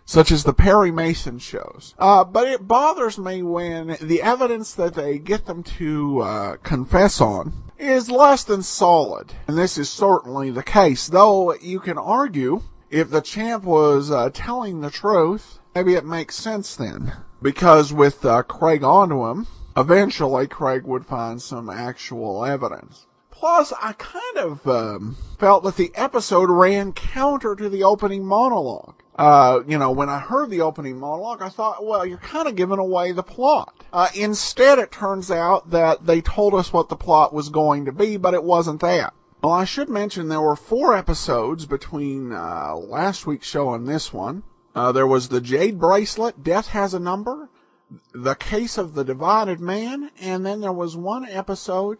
such 0.04 0.30
as 0.30 0.44
the 0.44 0.52
Perry 0.52 0.90
Mason 0.90 1.38
shows. 1.38 1.94
Uh, 1.98 2.24
but 2.24 2.48
it 2.48 2.68
bothers 2.68 3.18
me 3.18 3.42
when 3.42 3.96
the 4.00 4.22
evidence 4.22 4.72
that 4.74 4.94
they 4.94 5.18
get 5.18 5.46
them 5.46 5.62
to 5.62 6.20
uh, 6.20 6.56
confess 6.62 7.20
on 7.20 7.52
is 7.78 8.10
less 8.10 8.44
than 8.44 8.62
solid. 8.62 9.32
And 9.46 9.58
this 9.58 9.76
is 9.76 9.90
certainly 9.90 10.50
the 10.50 10.62
case, 10.62 11.08
though 11.08 11.54
you 11.54 11.80
can 11.80 11.98
argue 11.98 12.62
if 12.90 13.10
the 13.10 13.20
champ 13.20 13.64
was 13.64 14.10
uh, 14.10 14.30
telling 14.32 14.80
the 14.80 14.90
truth, 14.90 15.58
maybe 15.74 15.94
it 15.94 16.04
makes 16.04 16.36
sense 16.36 16.76
then. 16.76 17.12
Because 17.42 17.92
with 17.92 18.24
uh, 18.24 18.42
Craig 18.44 18.84
onto 18.84 19.26
him, 19.26 19.46
eventually 19.76 20.46
Craig 20.46 20.84
would 20.84 21.04
find 21.04 21.42
some 21.42 21.68
actual 21.68 22.44
evidence. 22.44 23.06
Plus, 23.34 23.72
I 23.80 23.92
kind 23.92 24.38
of 24.38 24.66
um, 24.66 25.16
felt 25.38 25.64
that 25.64 25.76
the 25.76 25.92
episode 25.94 26.48
ran 26.50 26.92
counter 26.92 27.54
to 27.56 27.68
the 27.68 27.82
opening 27.82 28.24
monologue. 28.24 28.94
Uh, 29.16 29.60
you 29.66 29.76
know, 29.76 29.90
when 29.90 30.08
I 30.08 30.18
heard 30.18 30.50
the 30.50 30.62
opening 30.62 30.98
monologue, 30.98 31.42
I 31.42 31.48
thought, 31.48 31.84
well, 31.84 32.06
you're 32.06 32.18
kind 32.18 32.48
of 32.48 32.56
giving 32.56 32.78
away 32.78 33.12
the 33.12 33.22
plot. 33.22 33.84
Uh, 33.92 34.08
instead, 34.14 34.78
it 34.78 34.90
turns 34.90 35.30
out 35.30 35.70
that 35.70 36.06
they 36.06 36.20
told 36.20 36.54
us 36.54 36.72
what 36.72 36.88
the 36.88 36.96
plot 36.96 37.34
was 37.34 37.48
going 37.48 37.84
to 37.84 37.92
be, 37.92 38.16
but 38.16 38.34
it 38.34 38.44
wasn't 38.44 38.80
that. 38.80 39.12
Well, 39.42 39.52
I 39.52 39.64
should 39.64 39.88
mention 39.88 40.28
there 40.28 40.40
were 40.40 40.56
four 40.56 40.96
episodes 40.96 41.66
between 41.66 42.32
uh, 42.32 42.74
last 42.76 43.26
week's 43.26 43.46
show 43.46 43.74
and 43.74 43.86
this 43.86 44.12
one. 44.12 44.42
Uh, 44.74 44.90
there 44.90 45.06
was 45.06 45.28
the 45.28 45.40
Jade 45.40 45.78
Bracelet, 45.78 46.42
Death 46.42 46.68
Has 46.68 46.94
a 46.94 46.98
Number, 46.98 47.50
the 48.12 48.34
Case 48.34 48.78
of 48.78 48.94
the 48.94 49.04
Divided 49.04 49.60
Man, 49.60 50.10
and 50.18 50.46
then 50.46 50.60
there 50.60 50.72
was 50.72 50.96
one 50.96 51.26
episode 51.26 51.98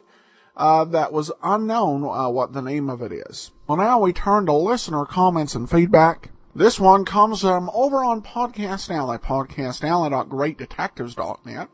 uh, 0.57 0.85
that 0.85 1.13
was 1.13 1.33
unknown 1.43 2.05
uh, 2.05 2.29
what 2.29 2.53
the 2.53 2.63
name 2.63 2.89
of 2.89 3.03
it 3.03 3.13
is. 3.13 3.51
Well, 3.67 3.79
now 3.79 4.01
we 4.01 4.13
turn 4.13 4.47
to 4.47 4.53
listener 4.53 5.05
comments 5.05 5.55
and 5.55 5.69
feedback. 5.69 6.31
This 6.55 6.79
one 6.79 7.05
comes 7.05 7.45
um, 7.45 7.69
over 7.75 8.05
on 8.05 8.23
Podcast 8.23 8.95
Alley, 8.95 9.19
podcastalley.greatdetectives.net. 9.19 11.69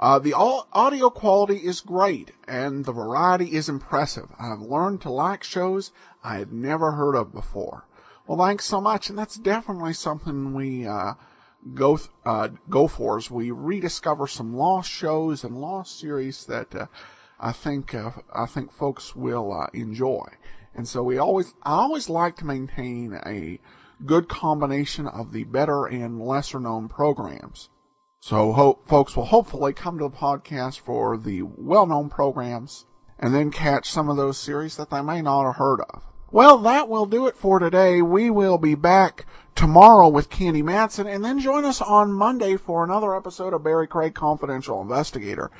Uh, 0.00 0.18
the 0.18 0.32
audio 0.32 1.10
quality 1.10 1.56
is 1.56 1.80
great 1.80 2.30
and 2.46 2.84
the 2.84 2.92
variety 2.92 3.52
is 3.52 3.68
impressive. 3.68 4.28
I've 4.38 4.60
learned 4.60 5.00
to 5.02 5.10
like 5.10 5.42
shows 5.42 5.90
I 6.22 6.38
had 6.38 6.52
never 6.52 6.92
heard 6.92 7.16
of 7.16 7.32
before. 7.32 7.84
Well, 8.26 8.38
thanks 8.38 8.64
so 8.64 8.80
much, 8.80 9.10
and 9.10 9.18
that's 9.18 9.36
definitely 9.36 9.94
something 9.94 10.54
we 10.54 10.86
uh, 10.86 11.14
go 11.74 11.96
th- 11.96 12.10
uh, 12.24 12.48
go 12.68 12.86
for 12.86 13.16
as 13.16 13.30
we 13.30 13.50
rediscover 13.50 14.26
some 14.26 14.54
lost 14.54 14.90
shows 14.90 15.44
and 15.44 15.60
lost 15.60 15.98
series 15.98 16.44
that 16.44 16.74
uh, 16.74 16.86
I 17.40 17.52
think 17.52 17.94
uh, 17.94 18.10
I 18.32 18.46
think 18.46 18.72
folks 18.72 19.14
will 19.14 19.52
uh, 19.52 19.68
enjoy. 19.72 20.26
And 20.74 20.86
so 20.86 21.02
we 21.02 21.18
always 21.18 21.54
I 21.62 21.72
always 21.72 22.08
like 22.08 22.36
to 22.36 22.46
maintain 22.46 23.18
a 23.26 23.58
good 24.04 24.28
combination 24.28 25.06
of 25.06 25.32
the 25.32 25.44
better 25.44 25.86
and 25.86 26.20
lesser 26.20 26.60
known 26.60 26.88
programs. 26.88 27.68
So 28.20 28.52
hope 28.52 28.88
folks 28.88 29.16
will 29.16 29.26
hopefully 29.26 29.72
come 29.72 29.98
to 29.98 30.04
the 30.04 30.16
podcast 30.16 30.80
for 30.80 31.16
the 31.16 31.42
well 31.42 31.86
known 31.86 32.08
programs 32.08 32.86
and 33.18 33.34
then 33.34 33.50
catch 33.50 33.90
some 33.90 34.08
of 34.08 34.16
those 34.16 34.38
series 34.38 34.76
that 34.76 34.90
they 34.90 35.00
may 35.00 35.22
not 35.22 35.44
have 35.44 35.56
heard 35.56 35.80
of. 35.80 36.02
Well, 36.30 36.58
that 36.58 36.90
will 36.90 37.06
do 37.06 37.26
it 37.26 37.36
for 37.36 37.58
today. 37.58 38.02
We 38.02 38.28
will 38.28 38.58
be 38.58 38.74
back 38.74 39.24
tomorrow 39.54 40.08
with 40.08 40.28
Candy 40.28 40.60
Matson 40.62 41.06
and 41.06 41.24
then 41.24 41.40
join 41.40 41.64
us 41.64 41.80
on 41.80 42.12
Monday 42.12 42.56
for 42.56 42.84
another 42.84 43.16
episode 43.16 43.54
of 43.54 43.64
Barry 43.64 43.88
Craig 43.88 44.14
Confidential 44.14 44.82
Investigator. 44.82 45.50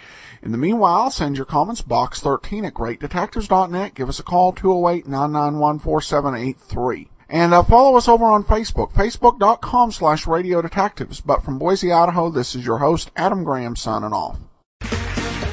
In 0.43 0.53
the 0.53 0.59
meanwhile, 0.59 1.11
send 1.11 1.37
your 1.37 1.47
comments 1.47 1.81
box 1.81 2.21
13 2.21 2.67
at 2.67 2.75
greatdetectives.net. 2.75 3.95
Give 3.95 4.11
us 4.11 4.21
a 4.21 4.23
call 4.23 4.53
208-991-4783. 4.53 7.09
And 7.31 7.55
uh, 7.55 7.63
follow 7.63 7.97
us 7.97 8.07
over 8.07 8.27
on 8.27 8.45
Facebook, 8.45 8.93
facebook.com 8.93 9.91
slash 9.91 10.27
radio 10.27 10.61
detectives. 10.61 11.21
But 11.21 11.43
from 11.43 11.59
Boise, 11.59 11.91
Idaho, 11.91 12.31
this 12.31 12.55
is 12.55 12.65
your 12.65 12.79
host, 12.79 13.11
Adam 13.17 13.43
Graham, 13.43 13.75
signing 13.75 14.13
off. 14.13 14.39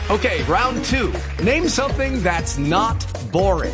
Okay, 0.09 0.43
round 0.43 0.85
two. 0.85 1.13
Name 1.43 1.67
something 1.67 2.21
that's 2.21 2.57
not 2.57 3.05
boring. 3.31 3.73